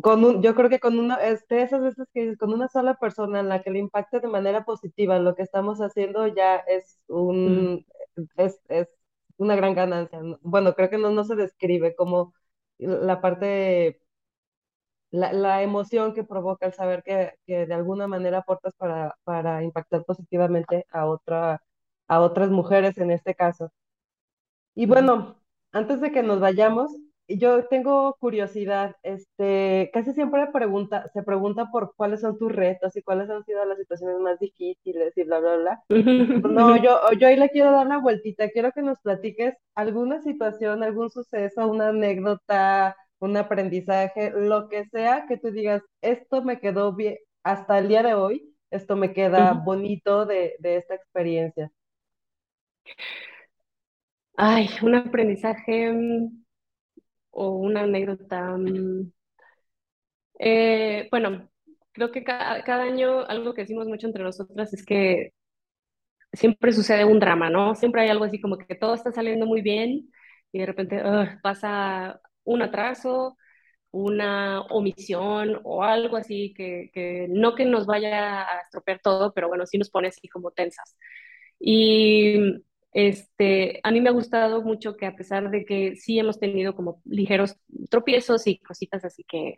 [0.02, 3.40] con un, yo creo que con una, este, esas veces que con una sola persona
[3.42, 7.86] en la que le impacte de manera positiva lo que estamos haciendo ya es un,
[8.38, 8.88] es, es
[9.38, 10.20] una gran ganancia.
[10.42, 12.34] Bueno, creo que no, no se describe como
[12.80, 14.02] la parte,
[15.12, 19.64] la, la emoción que provoca el saber que, que, de alguna manera aportas para, para
[19.64, 21.64] impactar positivamente a, otra,
[22.08, 23.72] a otras mujeres en este caso.
[24.76, 25.38] Y bueno,
[25.72, 26.92] antes de que nos vayamos,
[27.28, 33.02] yo tengo curiosidad, este, casi siempre pregunta, se pregunta por cuáles son tus retos y
[33.04, 35.84] cuáles han sido las situaciones más difíciles y bla, bla, bla.
[36.50, 40.84] No, yo, yo ahí le quiero dar una vueltita, quiero que nos platiques alguna situación,
[40.84, 46.94] algún suceso, una anécdota, un aprendizaje, lo que sea que tú digas, esto me quedó
[46.94, 51.72] bien, hasta el día de hoy, esto me queda bonito de, de esta experiencia.
[54.38, 56.44] Ay, un aprendizaje mm,
[57.32, 58.58] o una anécdota.
[58.58, 59.12] Mm,
[60.40, 61.50] eh, bueno,
[61.94, 65.34] creo que cada, año algo que decimos mucho entre nosotras es que
[66.34, 67.76] siempre sucede un drama, ¿no?
[67.76, 70.12] Siempre hay algo así como que todo está saliendo muy bien
[70.52, 73.38] y de repente uh, pasa un atraso,
[73.92, 79.48] una omisión o algo así que, que, no que nos vaya a estropear todo, pero
[79.50, 80.98] bueno, sí nos pone así como tensas.
[81.60, 82.64] Y
[82.94, 86.76] este, a mí me ha gustado mucho que a pesar de que sí hemos tenido
[86.76, 87.58] como ligeros
[87.90, 89.56] tropiezos y cositas así que,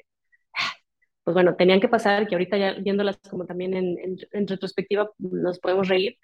[1.24, 5.12] pues bueno, tenían que pasar, que ahorita ya viéndolas como también en, en, en retrospectiva
[5.18, 6.18] nos podemos reír,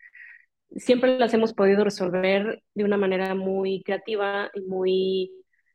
[0.75, 5.31] siempre las hemos podido resolver de una manera muy creativa y muy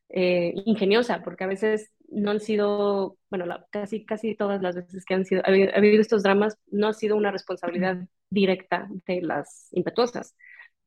[0.09, 5.05] eh, ingeniosa, porque a veces no han sido, bueno, la, casi, casi todas las veces
[5.05, 7.99] que han sido, ha habido, ha habido estos dramas, no ha sido una responsabilidad
[8.31, 10.35] directa de las impetuosas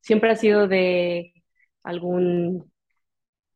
[0.02, 1.34] siempre ha sido de
[1.84, 2.72] algún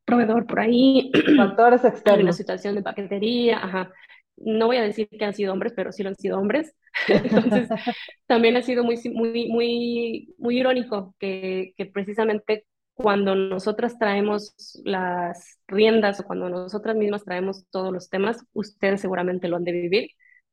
[0.04, 1.10] proveedor por ahí.
[1.36, 2.22] Factores externos.
[2.22, 3.92] Una situación de paquetería, ajá.
[4.36, 6.74] No voy a decir que han sido hombres, pero sí lo han sido hombres.
[7.08, 7.68] Entonces,
[8.26, 15.58] también ha sido muy, muy, muy, muy irónico que, que precisamente cuando nosotras traemos las
[15.66, 20.10] riendas o cuando nosotras mismas traemos todos los temas, ustedes seguramente lo han de vivir,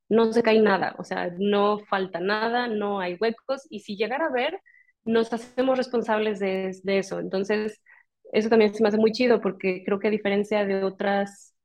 [0.09, 4.25] no se cae nada, o sea, no falta nada, no hay huecos y si llegara
[4.25, 4.59] a ver,
[5.05, 7.19] nos hacemos responsables de, de, eso.
[7.19, 7.81] Entonces,
[8.31, 11.55] eso también se me hace muy chido porque creo que a diferencia de otras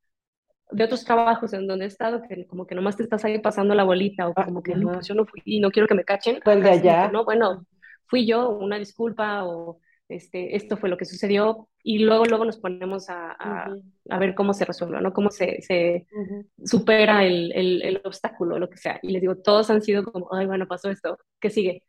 [0.73, 3.75] de otros trabajos en donde he estado, que como que nomás te estás ahí pasando
[3.75, 6.41] la bolita o como que no, yo no fui y no quiero que me cachen.
[6.45, 7.09] Pues de allá.
[7.09, 7.65] no, bueno,
[8.07, 9.79] fui yo, una disculpa o
[10.09, 13.83] este, esto fue lo que sucedió y luego luego nos ponemos a, a, uh -huh.
[14.11, 15.13] a ver cómo se resuelve, ¿no?
[15.13, 16.47] Cómo se, se uh -huh.
[16.65, 18.99] supera el, el, el obstáculo, lo que sea.
[19.03, 21.83] Y les digo, todos han sido como, ay, bueno, pasó esto, ¿qué sigue?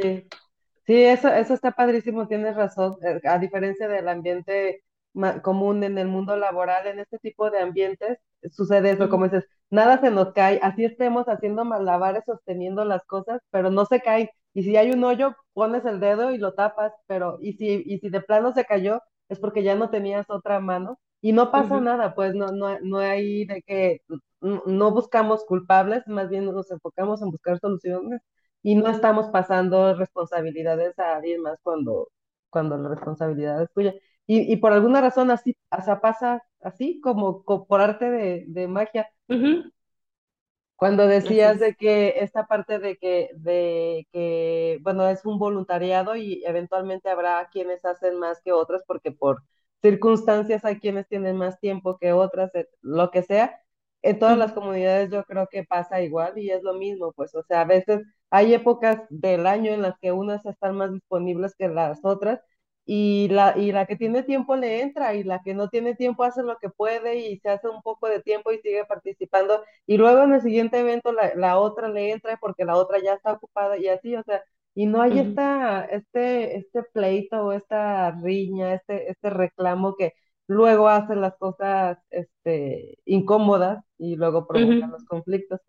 [0.00, 0.28] Sí,
[0.86, 2.96] sí eso, eso está padrísimo, tienes razón.
[3.02, 4.82] Eh, a diferencia del ambiente
[5.42, 8.18] común en el mundo laboral, en este tipo de ambientes
[8.52, 13.40] sucede eso, como dices, nada se nos cae, así estemos haciendo malabares sosteniendo las cosas,
[13.50, 14.30] pero no se cae.
[14.54, 17.98] Y si hay un hoyo, pones el dedo y lo tapas, pero y si, y
[17.98, 21.76] si de plano se cayó, es porque ya no tenías otra mano y no pasa
[21.76, 21.82] uh -huh.
[21.84, 24.02] nada, pues no, no, no hay de que
[24.40, 28.22] no buscamos culpables, más bien nos enfocamos en buscar soluciones
[28.62, 32.08] y no estamos pasando responsabilidades a alguien más cuando,
[32.50, 33.94] cuando la responsabilidad es tuya.
[34.26, 38.44] Y, y por alguna razón así, o sea, pasa así como, como por arte de,
[38.48, 39.08] de magia.
[39.28, 39.72] Uh -huh.
[40.76, 46.44] Cuando decías de que esta parte de que, de que, bueno, es un voluntariado y
[46.46, 49.42] eventualmente habrá quienes hacen más que otras porque por
[49.82, 53.60] circunstancias hay quienes tienen más tiempo que otras, lo que sea.
[54.02, 57.42] En todas las comunidades yo creo que pasa igual y es lo mismo, pues, o
[57.44, 61.68] sea, a veces hay épocas del año en las que unas están más disponibles que
[61.68, 62.40] las otras
[62.86, 66.24] y la, y la que tiene tiempo le entra y la que no tiene tiempo
[66.24, 69.98] hace lo que puede y se hace un poco de tiempo y sigue participando y
[69.98, 73.32] luego en el siguiente evento la, la otra le entra porque la otra ya está
[73.32, 74.42] ocupada y así, o sea,
[74.74, 80.12] y no hay esta, este, este pleito o esta riña, este, este reclamo que
[80.48, 85.60] luego hace las cosas este, incómodas y luego provocan los conflictos.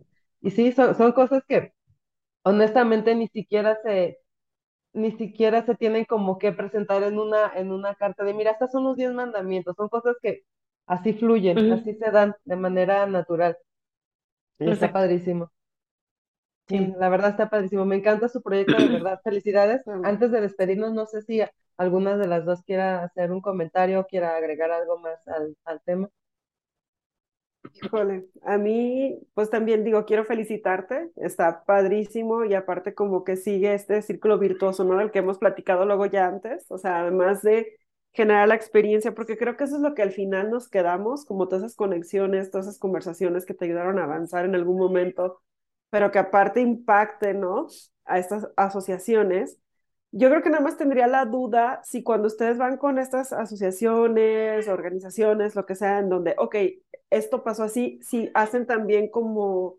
[0.42, 1.74] Y sí, son, son cosas que
[2.44, 4.20] honestamente ni siquiera se,
[4.94, 8.72] ni siquiera se tienen como que presentar en una, en una carta de, mira, estos
[8.72, 10.44] son los diez mandamientos, son cosas que
[10.88, 13.58] así fluyen, así se dan de manera natural.
[14.60, 15.52] Y está padrísimo.
[16.70, 17.86] Sí, la verdad está padrísimo.
[17.86, 19.20] Me encanta su proyecto, de verdad.
[19.24, 19.82] Felicidades.
[20.04, 21.42] Antes de despedirnos, no sé si
[21.78, 25.82] alguna de las dos quiera hacer un comentario o quiera agregar algo más al, al
[25.82, 26.10] tema.
[27.74, 33.74] Híjole, a mí, pues también digo, quiero felicitarte, está padrísimo y aparte como que sigue
[33.74, 34.98] este círculo virtuoso, ¿no?
[34.98, 37.78] Del que hemos platicado luego ya antes, o sea, además de
[38.14, 41.48] generar la experiencia, porque creo que eso es lo que al final nos quedamos, como
[41.48, 45.42] todas esas conexiones, todas esas conversaciones que te ayudaron a avanzar en algún momento,
[45.90, 47.68] pero que aparte impacte, ¿no?
[48.06, 49.60] A estas asociaciones
[50.12, 54.68] yo creo que nada más tendría la duda si cuando ustedes van con estas asociaciones,
[54.68, 56.56] organizaciones, lo que sea, en donde, ok,
[57.12, 59.78] esto pasó así, si hacen también como,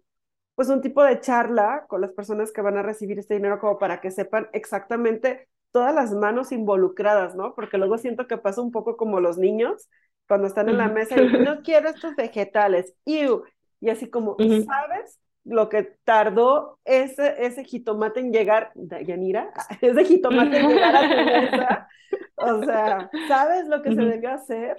[0.55, 3.79] pues un tipo de charla con las personas que van a recibir este dinero como
[3.79, 7.55] para que sepan exactamente todas las manos involucradas, ¿no?
[7.55, 9.89] Porque luego siento que pasa un poco como los niños
[10.29, 15.19] cuando están en la mesa y no quiero estos vegetales, y así como, ¿sabes?
[15.45, 21.31] Lo que tardó ese, ese jitomate en llegar, Yanira, ese jitomate en llegar a tu
[21.31, 21.89] mesa.
[22.37, 24.77] O sea, ¿sabes lo que se debió hacer?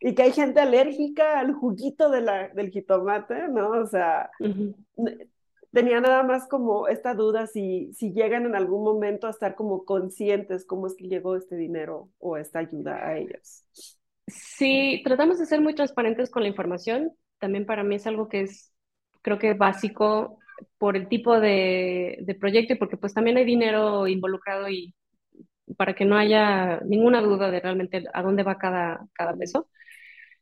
[0.00, 3.70] Y que hay gente alérgica al juguito de la, del jitomate, ¿no?
[3.70, 4.30] O sea,
[5.72, 9.84] tenía nada más como esta duda si, si llegan en algún momento a estar como
[9.84, 13.66] conscientes cómo es que llegó este dinero o esta ayuda a ellos.
[14.28, 17.12] Sí, tratamos de ser muy transparentes con la información.
[17.38, 18.71] También para mí es algo que es
[19.22, 20.38] creo que básico
[20.78, 24.94] por el tipo de, de, proyecto y porque pues también hay dinero involucrado y
[25.76, 29.68] para que no haya ninguna duda de realmente a dónde va cada, cada peso.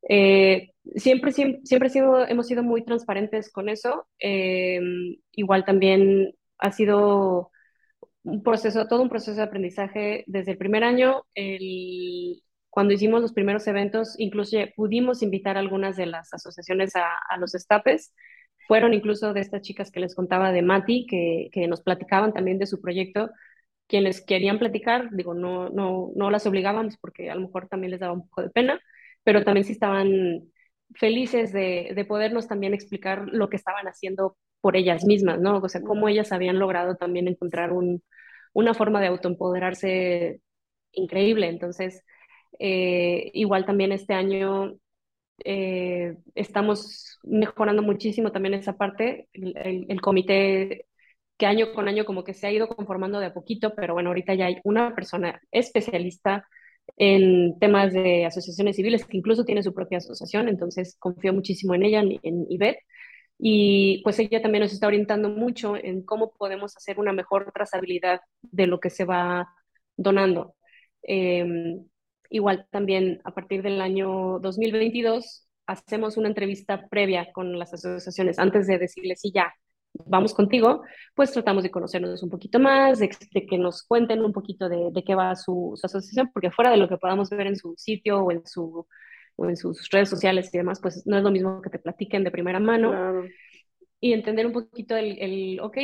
[0.08, 4.06] Eh, siempre, siempre, siempre sido, hemos sido muy transparentes con eso.
[4.18, 4.80] Eh,
[5.32, 7.50] igual también ha sido
[8.22, 11.24] un proceso, todo un proceso de aprendizaje desde el primer año.
[11.34, 17.06] El, cuando hicimos los primeros eventos, incluso pudimos invitar a algunas de las asociaciones a,
[17.28, 18.14] a los estapes
[18.70, 22.56] fueron incluso de estas chicas que les contaba de Mati, que, que nos platicaban también
[22.60, 23.28] de su proyecto,
[23.88, 27.98] quienes querían platicar, digo, no, no, no las obligábamos porque a lo mejor también les
[27.98, 28.80] daba un poco de pena,
[29.24, 30.52] pero también sí estaban
[30.94, 35.58] felices de, de podernos también explicar lo que estaban haciendo por ellas mismas, ¿no?
[35.58, 38.04] O sea, cómo ellas habían logrado también encontrar un,
[38.52, 40.42] una forma de autoempoderarse
[40.92, 41.48] increíble.
[41.48, 42.04] Entonces,
[42.60, 44.76] eh, igual también este año
[45.44, 49.28] eh, estamos mejorando muchísimo también esa parte.
[49.32, 50.86] El, comité
[51.38, 54.10] que año con año como que se ha ido conformando de a poquito, pero bueno,
[54.10, 56.46] ahorita ya hay una persona especialista
[56.96, 61.84] en temas de asociaciones civiles que incluso tiene su propia asociación, entonces confío muchísimo en
[61.84, 62.80] ella, en Ivette,
[63.42, 68.20] y pues ella también nos está orientando mucho en cómo podemos hacer una mejor trazabilidad
[68.42, 69.48] de lo que se va
[69.96, 70.54] donando.
[71.02, 71.86] Em,
[72.30, 78.66] Igual también a partir del año 2022 hacemos una entrevista previa con las asociaciones antes
[78.66, 79.52] de decirles si ya
[80.06, 80.82] vamos contigo,
[81.14, 85.14] pues tratamos de conocernos un poquito más, de, que nos cuenten un poquito de, qué
[85.14, 88.46] va su, asociación, porque fuera de lo que podamos ver en su sitio o en,
[88.46, 88.86] su,
[89.36, 92.24] o en sus redes sociales y demás, pues no es lo mismo que te platiquen
[92.24, 93.24] de primera mano.
[94.00, 95.76] Y entender un poquito el, el, ok,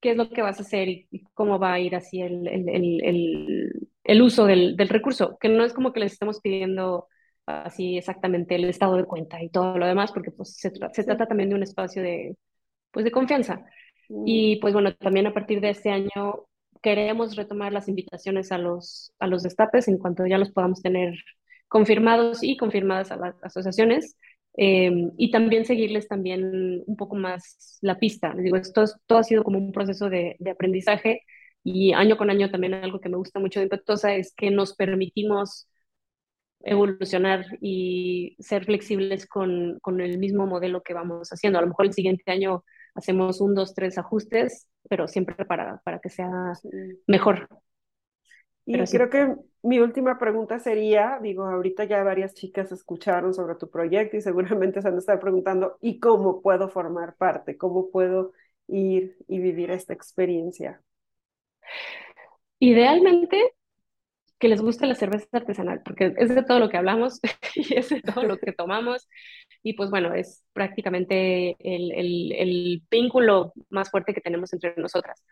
[0.00, 2.68] qué es lo que vas a hacer y, cómo va a ir así el, el,
[3.02, 7.08] el el uso del, del, recurso, que no es como que les estemos pidiendo
[7.44, 11.26] así exactamente el estado de cuenta y todo lo demás, porque pues, se, se trata
[11.26, 12.34] también de un espacio de,
[12.90, 13.66] pues, de confianza.
[14.08, 14.22] Mm.
[14.26, 16.46] Y pues bueno, también a partir de este año
[16.82, 21.14] queremos retomar las invitaciones a los, a los destapes en cuanto ya los podamos tener
[21.68, 24.16] confirmados y confirmadas a las asociaciones.
[24.60, 28.34] Em, y también seguirles también un poco más la pista.
[28.34, 31.22] Les digo, esto todo ha sido como un proceso de, de aprendizaje
[31.62, 34.74] y año con año también algo que me gusta mucho de Impetuosa es que nos
[34.74, 35.68] permitimos
[36.62, 41.58] evolucionar y ser flexibles con, con, el mismo modelo que vamos haciendo.
[41.58, 42.64] A lo mejor el siguiente año
[42.96, 46.28] hacemos un, dos, tres ajustes, pero siempre para, para que sea
[47.06, 47.48] mejor.
[48.70, 53.70] Y creo que mi última pregunta sería, digo, ahorita ya varias chicas escucharon sobre tu
[53.70, 57.56] proyecto y seguramente se han estado preguntando, ¿y cómo puedo formar parte?
[57.56, 58.32] ¿Cómo puedo
[58.68, 60.82] ir y vivir esta experiencia?
[62.60, 63.54] Idealmente,
[64.38, 67.20] que les guste la cerveza artesanal, porque es de todo lo que hablamos
[67.56, 69.08] y es de todo lo que tomamos.
[69.62, 75.24] Y pues bueno, es prácticamente el, el, el vínculo más fuerte que tenemos entre nosotras.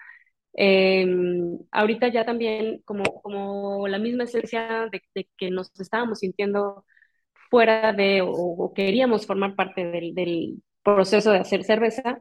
[0.56, 5.02] Em, ahorita ya también, como, como la misma esencia de,
[5.36, 6.84] que nos estábamos sintiendo
[7.50, 12.18] fuera de o, queríamos formar parte del, proceso de hacer cerveza,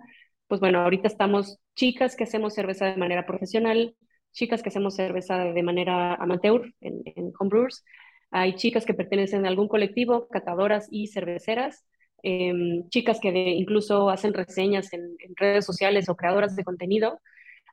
[0.47, 3.95] pues bueno, ahorita estamos chicas que hacemos cerveza de manera profesional,
[4.31, 7.83] chicas que hacemos cerveza de manera amateur en, en homebrewers,
[8.31, 11.85] hay chicas que pertenecen a algún colectivo, catadoras y cerveceras,
[12.21, 17.21] em, chicas que incluso hacen reseñas en, redes sociales o creadoras de contenido.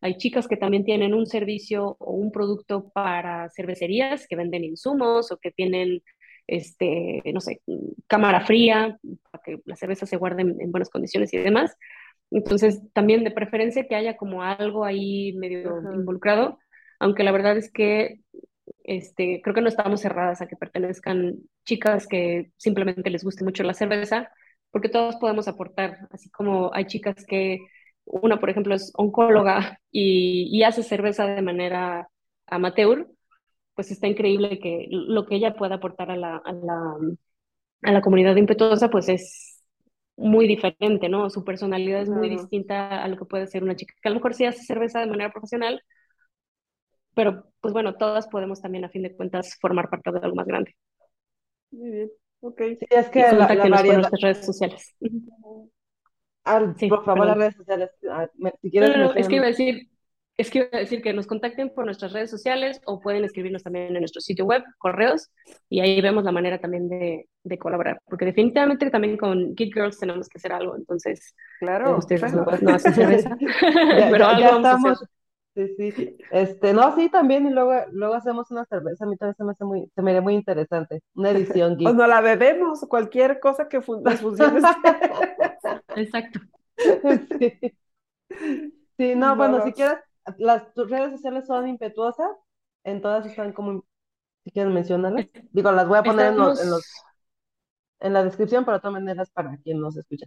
[0.02, 5.32] Hay chicas que también tienen un servicio o un producto para cervecerías que venden insumos
[5.32, 6.02] o que tienen,
[6.46, 7.62] este, no sé,
[8.06, 8.98] cámara fría
[9.30, 11.76] para que la cerveza se guarde en, en buenas condiciones y demás.
[12.30, 15.94] Entonces, también de preferencia que haya como algo ahí medio Ajá.
[15.94, 16.58] involucrado,
[16.98, 18.20] aunque la verdad es que
[18.84, 23.62] este, creo que no estamos cerradas a que pertenezcan chicas que simplemente les guste mucho
[23.62, 24.30] la cerveza,
[24.70, 27.58] porque todos podemos aportar, así como hay chicas que,
[28.04, 32.08] una por ejemplo es oncóloga y, y hace cerveza de manera
[32.46, 33.08] amateur,
[33.74, 36.96] pues está increíble que lo que ella pueda aportar a la, a la,
[37.82, 39.62] a la comunidad impetuosa, pues es
[40.16, 41.30] muy diferente, ¿no?
[41.30, 44.16] Su personalidad es muy distinta a lo que puede ser una chica que a lo
[44.16, 45.82] mejor sí hace cerveza de manera profesional,
[47.14, 50.46] pero pues bueno, todas podemos también a fin de cuentas formar parte de algo más
[50.46, 50.74] grande.
[51.70, 52.60] Muy bien, ok.
[52.78, 53.84] Sí, es que y la, la variedad...
[53.84, 54.94] por nuestras redes sociales.
[56.44, 57.28] Ah, sí, por favor, perdón.
[57.28, 57.90] las redes sociales.
[58.10, 58.28] Ah,
[58.60, 59.88] si quieres, no, no, es que iba a decir,
[60.36, 63.62] es que iba a decir que nos contacten por nuestras redes sociales o pueden escribirnos
[63.62, 65.30] también en nuestro sitio web, correos,
[65.68, 69.98] y ahí vemos la manera también de, de colaborar, porque definitivamente también con Geek Girls
[69.98, 73.36] tenemos que hacer algo, entonces, claro, ustedes no, no, hacen cerveza,
[73.92, 74.84] ya, pero ya, algo ya vamos estamos.
[74.84, 75.08] a hacer.
[75.54, 79.36] Sí, sí, este, no, sí, también, y luego, luego hacemos una cerveza, a mí también
[79.36, 81.88] se me hace muy, se me haría muy interesante, una edición geek.
[81.88, 84.60] Pues no la bebemos, cualquier cosa que fun nos funcione.
[85.96, 86.40] Exacto.
[87.38, 87.60] Sí.
[88.96, 89.98] sí, no, bueno, si quieres,
[90.38, 92.30] las tus redes sociales son impetuosas,
[92.84, 93.84] en todas están como,
[94.44, 96.90] si quieres mencionarlas, digo, las voy a poner en los, en los,
[98.00, 100.26] en la descripción, pero de todas maneras para quien nos escucha.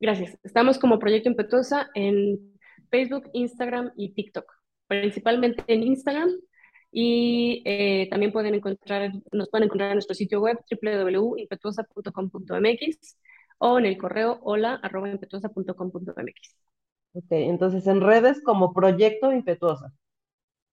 [0.00, 0.36] Gracias.
[0.42, 2.53] Estamos como Proyecto Impetuosa en
[2.94, 4.46] Facebook, Instagram y TikTok,
[4.86, 6.30] principalmente en Instagram.
[6.92, 13.16] Y eh, también pueden encontrar, nos pueden encontrar en nuestro sitio web www.impetuosa.com.mx
[13.58, 16.56] o en el correo hola arroba impetuosa.com.mx.
[17.14, 19.92] Ok, entonces en redes como Proyecto Impetuosa.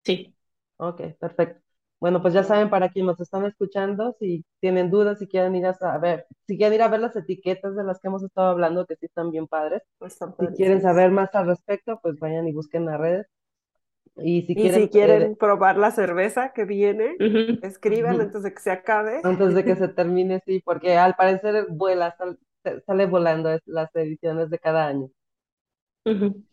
[0.04, 0.36] Sí.
[0.78, 1.71] Ok, perfecto.
[2.02, 5.68] Bueno, pues ya saben para quienes nos están escuchando, si tienen dudas, si quieren ir
[5.68, 8.88] a ver, si quieren ir a ver las etiquetas de las que hemos estado hablando,
[8.88, 9.84] que sí están bien padres.
[10.00, 13.28] Pues están si quieren saber más al respecto, pues vayan y busquen las redes.
[14.18, 17.60] Y si y quieren, si quieren eh, probar la cerveza que viene, uh -huh.
[17.62, 18.22] escriban uh -huh.
[18.24, 19.22] antes de que se acabe.
[19.24, 22.40] Antes de que se termine, sí, porque al parecer vuela, sal,
[22.88, 25.12] sale volando las ediciones de cada año.
[26.06, 26.44] Uh -huh.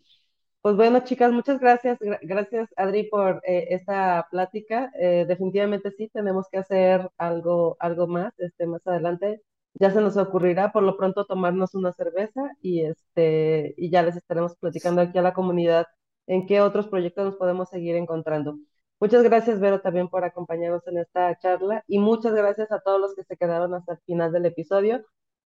[0.69, 1.99] Pues bueno, chicas, muchas gracias.
[2.21, 4.93] Gracias, Adri, por eh, esta plática.
[5.01, 9.41] Eh, definitivamente sí, tenemos que hacer algo, algo más este, más adelante.
[9.81, 14.17] Ya se nos ocurrirá por lo pronto tomarnos una cerveza y, este, y ya les
[14.17, 15.87] estaremos platicando aquí a la comunidad
[16.27, 18.59] en qué otros proyectos nos podemos seguir encontrando.
[19.01, 23.15] Muchas gracias, Vero, también por acompañarnos en esta charla y muchas gracias a todos los
[23.15, 25.03] que se quedaron hasta el final del episodio.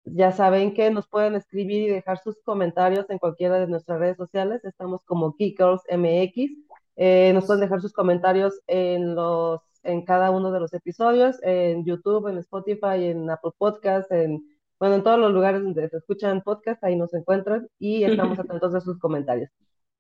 [0.06, 4.18] Ya saben que nos pueden escribir y dejar sus comentarios en cualquiera de nuestras redes
[4.18, 4.64] sociales.
[4.66, 6.52] Estamos como Geekgirls MX.
[6.96, 11.86] Eh, nos pueden dejar sus comentarios en, los, en cada uno de los episodios, en
[11.86, 14.44] YouTube, en Spotify, en Apple Podcasts, en,
[14.80, 18.04] bueno, en todos los lugares donde se escuchan podcasts, ahí nos encuentran y
[18.36, 19.50] estamos atentos a sus comentarios.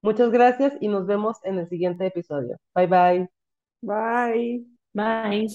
[0.02, 2.58] Muchas gracias y nos vemos en el siguiente episodio.
[2.74, 3.30] Bye bye.
[3.82, 4.66] Bye.
[4.93, 5.47] Bye.